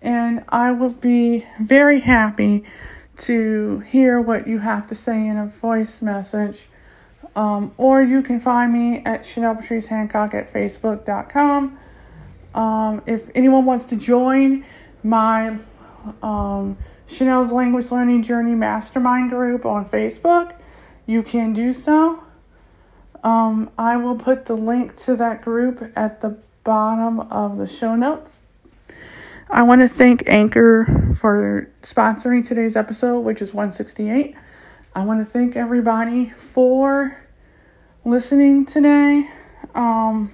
[0.00, 2.64] And I will be very happy
[3.18, 6.68] to hear what you have to say in a voice message.
[7.34, 11.78] Um, or you can find me at Chenelle Patrice Hancock at Facebook.com.
[12.54, 14.64] Um, if anyone wants to join
[15.02, 15.58] my
[16.22, 16.76] um,
[17.06, 20.54] Chenelle's Language Learning Journey Mastermind group on Facebook,
[21.06, 22.22] you can do so.
[23.22, 27.94] Um, I will put the link to that group at the bottom of the show
[27.94, 28.42] notes.
[29.48, 34.34] I want to thank Anchor for sponsoring today's episode, which is 168.
[34.94, 37.22] I want to thank everybody for
[38.04, 39.28] listening today.
[39.74, 40.32] Um,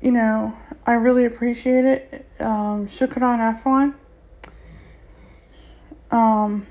[0.00, 0.56] you know,
[0.86, 2.26] I really appreciate it.
[2.40, 3.94] Um, shukran afwan.
[6.10, 6.66] Um,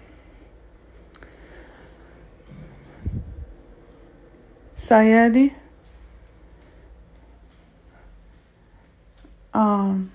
[4.79, 5.53] Sayedi.
[9.53, 10.13] Um,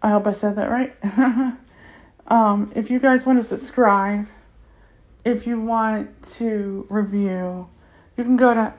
[0.00, 0.94] I hope I said that right.
[2.28, 4.28] um, if you guys want to subscribe,
[5.24, 7.68] if you want to review,
[8.16, 8.72] you can go to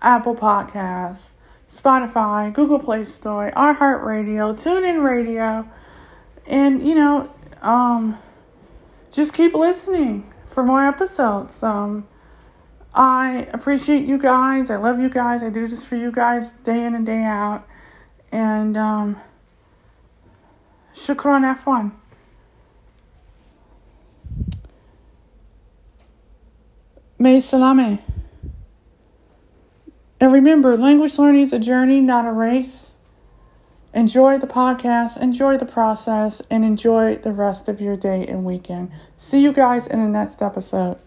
[0.00, 1.30] Apple Podcasts,
[1.68, 5.68] Spotify, Google Play Store, iHeartRadio, TuneIn Radio,
[6.46, 8.16] and you know, um,
[9.10, 11.64] just keep listening for more episodes.
[11.64, 12.06] Um,
[12.94, 14.70] I appreciate you guys.
[14.70, 15.42] I love you guys.
[15.42, 17.66] I do this for you guys day in and day out.
[18.32, 19.20] And um,
[20.94, 21.92] shukran afwan.
[27.18, 28.02] May salame.
[30.18, 32.90] And remember, language learning is a journey, not a race.
[33.92, 38.90] Enjoy the podcast, enjoy the process, and enjoy the rest of your day and weekend.
[39.16, 40.98] See you guys in the next episode.